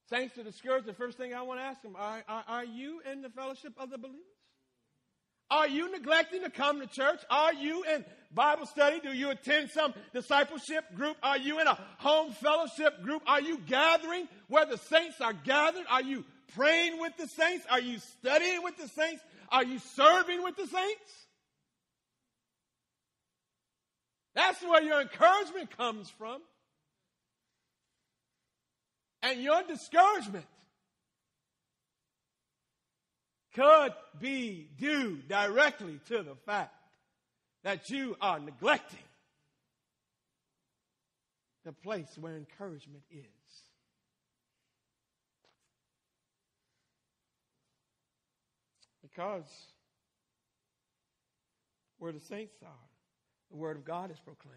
Saints 0.10 0.38
are 0.38 0.44
discouraged. 0.44 0.86
The 0.86 0.94
first 0.94 1.18
thing 1.18 1.34
I 1.34 1.42
want 1.42 1.60
to 1.60 1.64
ask 1.64 1.82
them 1.82 1.96
are, 1.98 2.24
are, 2.28 2.44
are 2.48 2.66
you 2.66 3.02
in 3.12 3.22
the 3.22 3.30
fellowship 3.30 3.74
of 3.78 3.90
the 3.90 3.98
believers? 3.98 4.22
Are 5.50 5.68
you 5.68 5.92
neglecting 5.92 6.44
to 6.44 6.50
come 6.50 6.82
to 6.82 6.88
church? 6.88 7.22
Are 7.30 7.54
you 7.54 7.84
in 7.84 8.04
Bible 8.34 8.66
study? 8.66 9.00
Do 9.00 9.14
you 9.14 9.30
attend 9.30 9.70
some 9.70 9.94
discipleship 10.14 10.84
group? 10.96 11.16
Are 11.24 11.38
you 11.38 11.60
in 11.60 11.68
a 11.68 11.78
home 12.00 12.34
fellowship 12.34 13.02
group? 13.02 13.22
Are 13.26 13.42
you 13.42 13.58
gathering 13.60 14.28
where 14.50 14.66
the 14.66 14.78
saints 14.78 15.22
are 15.22 15.34
gathered? 15.34 15.86
Are 15.90 16.02
you 16.02 16.26
praying 16.54 17.00
with 17.00 17.16
the 17.18 17.28
saints? 17.28 17.66
Are 17.70 17.80
you 17.80 18.00
studying 18.00 18.62
with 18.64 18.78
the 18.78 18.90
saints? 18.90 19.24
Are 19.50 19.64
you 19.64 19.80
serving 19.80 20.44
with 20.44 20.58
the 20.58 20.68
saints? 20.68 21.12
That's 24.36 24.62
where 24.62 24.84
your 24.84 25.02
encouragement 25.02 25.76
comes 25.78 26.10
from. 26.10 26.42
And 29.28 29.44
your 29.44 29.62
discouragement 29.64 30.46
could 33.54 33.92
be 34.22 34.70
due 34.78 35.18
directly 35.28 36.00
to 36.08 36.24
the 36.24 36.36
fact 36.46 36.74
that 37.66 37.90
you 37.90 38.16
are 38.22 38.40
neglecting 38.40 39.04
the 41.66 41.74
place 41.74 42.08
where 42.18 42.38
encouragement 42.38 43.04
is. 43.12 43.26
Because 49.02 49.44
where 52.00 52.14
the 52.14 52.22
saints 52.22 52.56
are, 52.64 52.88
the 53.52 53.58
Word 53.58 53.76
of 53.76 53.84
God 53.84 54.10
is 54.10 54.20
proclaimed. 54.20 54.56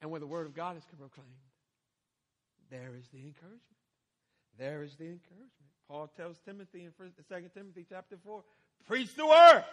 And 0.00 0.10
where 0.10 0.18
the 0.18 0.26
Word 0.26 0.46
of 0.46 0.56
God 0.56 0.76
is 0.76 0.82
proclaimed, 0.98 1.51
there 2.72 2.96
is 2.98 3.06
the 3.12 3.18
encouragement. 3.18 3.60
There 4.58 4.82
is 4.82 4.96
the 4.96 5.04
encouragement. 5.04 5.50
Paul 5.86 6.10
tells 6.16 6.38
Timothy 6.38 6.84
in 6.84 6.92
2 6.96 7.50
Timothy 7.54 7.86
chapter 7.86 8.16
4, 8.24 8.42
preach 8.88 9.14
the 9.14 9.26
Word. 9.26 9.64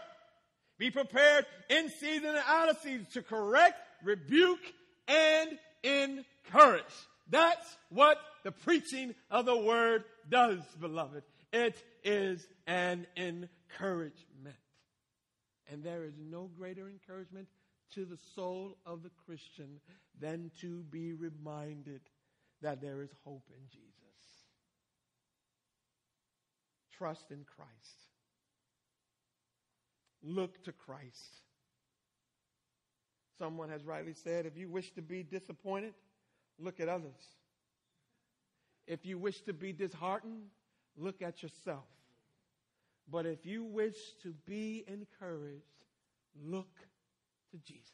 Be 0.77 0.91
prepared 0.91 1.45
in 1.69 1.89
season 1.89 2.29
and 2.29 2.43
out 2.45 2.69
of 2.69 2.77
season 2.79 3.07
to 3.13 3.21
correct, 3.21 3.77
rebuke, 4.03 4.59
and 5.07 5.57
encourage. 5.83 6.83
That's 7.29 7.77
what 7.89 8.17
the 8.43 8.51
preaching 8.51 9.15
of 9.31 9.45
the 9.45 9.57
Word 9.57 10.03
does, 10.29 10.59
beloved. 10.79 11.23
It 11.53 11.81
is 12.03 12.45
an 12.67 13.07
encouragement. 13.15 14.55
And 15.71 15.83
there 15.83 16.03
is 16.03 16.15
no 16.19 16.49
greater 16.57 16.89
encouragement 16.89 17.47
to 17.93 18.05
the 18.05 18.17
soul 18.35 18.77
of 18.85 19.03
the 19.03 19.11
Christian 19.25 19.79
than 20.19 20.51
to 20.61 20.83
be 20.91 21.13
reminded 21.13 22.01
that 22.61 22.81
there 22.81 23.01
is 23.01 23.09
hope 23.23 23.43
in 23.49 23.67
Jesus. 23.69 23.89
Trust 26.97 27.31
in 27.31 27.45
Christ. 27.55 27.69
Look 30.21 30.63
to 30.65 30.71
Christ. 30.73 31.43
Someone 33.37 33.69
has 33.69 33.85
rightly 33.85 34.13
said 34.13 34.45
if 34.45 34.57
you 34.57 34.67
wish 34.69 34.91
to 34.91 35.01
be 35.01 35.23
disappointed, 35.23 35.93
look 36.59 36.79
at 36.81 36.89
others. 36.89 37.37
If 38.85 39.05
you 39.05 39.17
wish 39.17 39.41
to 39.41 39.53
be 39.53 39.71
disheartened, 39.71 40.47
look 40.97 41.21
at 41.21 41.41
yourself. 41.41 41.85
But 43.09 43.25
if 43.25 43.45
you 43.45 43.63
wish 43.63 43.95
to 44.23 44.33
be 44.45 44.83
encouraged, 44.87 45.63
look 46.43 46.75
to 47.51 47.57
Jesus. 47.57 47.93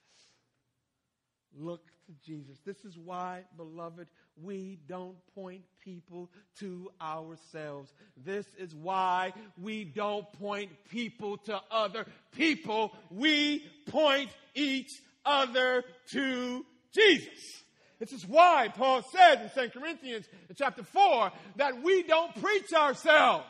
Look 1.57 1.88
to 2.07 2.13
Jesus. 2.26 2.59
This 2.66 2.84
is 2.84 2.97
why, 2.97 3.43
beloved, 3.55 4.07
we 4.41 4.79
don't 4.88 5.15
point 5.33 5.63
people 5.83 6.29
to 6.59 6.89
ourselves. 7.01 7.93
This 8.23 8.45
is 8.57 8.73
why 8.75 9.33
we 9.61 9.83
don't 9.86 10.31
point 10.33 10.71
people 10.89 11.38
to 11.45 11.59
other 11.71 12.05
people. 12.31 12.93
We 13.09 13.65
point 13.88 14.29
each 14.53 14.91
other 15.25 15.83
to 16.11 16.65
Jesus. 16.93 17.63
This 17.99 18.11
is 18.11 18.27
why 18.27 18.69
Paul 18.75 19.03
said 19.03 19.51
in 19.55 19.69
2 19.69 19.79
Corinthians 19.79 20.25
in 20.49 20.55
chapter 20.55 20.83
4 20.83 21.31
that 21.55 21.81
we 21.81 22.03
don't 22.03 22.36
preach 22.41 22.73
ourselves. 22.73 23.45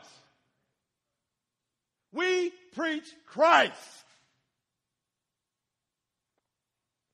We 2.12 2.52
preach 2.74 3.06
Christ. 3.26 3.74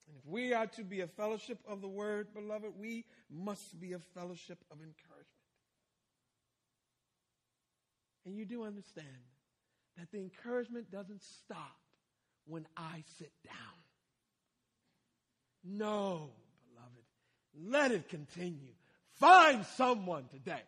And 0.08 0.18
if 0.18 0.21
we 0.32 0.54
are 0.54 0.68
to 0.68 0.84
be 0.84 1.02
a 1.02 1.08
fellowship 1.08 1.60
of 1.68 1.82
the 1.82 1.88
word, 1.88 2.34
beloved, 2.34 2.74
we 2.80 3.06
must 3.30 3.80
be 3.80 3.94
a 3.94 4.00
fellowship 4.00 4.58
of 4.72 4.78
encouragement. 4.78 5.28
And 8.26 8.38
you 8.38 8.46
do 8.46 8.64
understand 8.64 9.08
that 9.98 10.12
the 10.12 10.20
encouragement 10.20 10.92
doesn't 10.92 11.22
stop 11.22 11.78
when 12.46 12.66
I 12.78 13.04
sit 13.18 13.32
down. 13.44 13.56
No, 15.64 16.32
beloved. 16.70 17.72
Let 17.72 17.92
it 17.92 18.10
continue. 18.10 18.74
Find 19.20 19.66
someone 19.66 20.26
today 20.32 20.62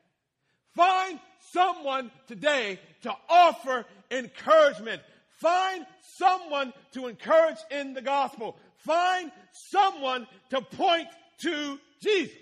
Find 0.74 1.20
someone 1.52 2.12
today 2.28 2.80
to 3.04 3.14
offer 3.30 3.86
encouragement. 4.10 5.02
Find 5.38 5.86
someone 6.02 6.74
to 6.94 7.08
encourage 7.08 7.58
in 7.70 7.94
the 7.94 8.02
gospel. 8.02 8.58
Find 8.86 9.32
someone 9.52 10.28
to 10.50 10.62
point 10.62 11.08
to 11.42 11.80
Jesus. 12.02 12.36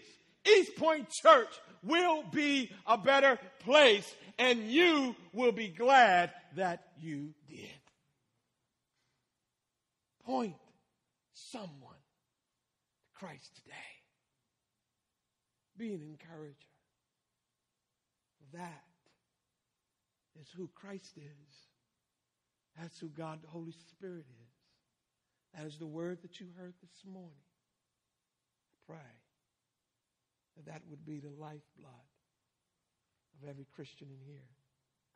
East 0.46 0.76
Point 0.76 1.10
Church 1.10 1.54
will 1.84 2.24
be 2.32 2.72
a 2.88 2.98
better 2.98 3.38
place 3.60 4.12
and 4.40 4.72
you 4.72 5.16
will 5.34 5.52
be 5.52 5.68
glad 5.68 6.32
that 6.56 6.84
you 7.00 7.34
did. 7.48 7.70
Point 10.26 10.56
someone 11.34 11.94
to 11.94 13.20
Christ 13.20 13.56
today. 13.56 13.76
Be 15.78 15.94
an 15.94 16.02
encourager. 16.02 16.56
That 18.54 18.84
is 20.40 20.48
who 20.56 20.70
Christ 20.74 21.18
is. 21.18 21.56
That's 22.80 23.00
who 23.00 23.10
God 23.10 23.42
the 23.44 23.48
Holy 23.48 23.74
Spirit 23.90 24.26
is. 24.28 24.51
That 25.56 25.66
is 25.66 25.78
the 25.78 25.88
word 25.88 26.20
that 26.22 26.40
you 26.40 26.48
heard 26.58 26.74
this 26.82 27.04
morning. 27.06 27.46
I 28.72 28.94
pray 28.94 29.12
that 30.56 30.66
that 30.66 30.82
would 30.90 31.06
be 31.06 31.20
the 31.20 31.30
lifeblood 31.30 32.10
of 33.42 33.50
every 33.50 33.66
Christian 33.76 34.08
in 34.10 34.20
here 34.26 34.50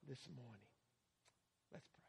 this 0.08 0.28
morning. 0.36 0.70
Let's 1.72 1.88
pray. 1.96 2.05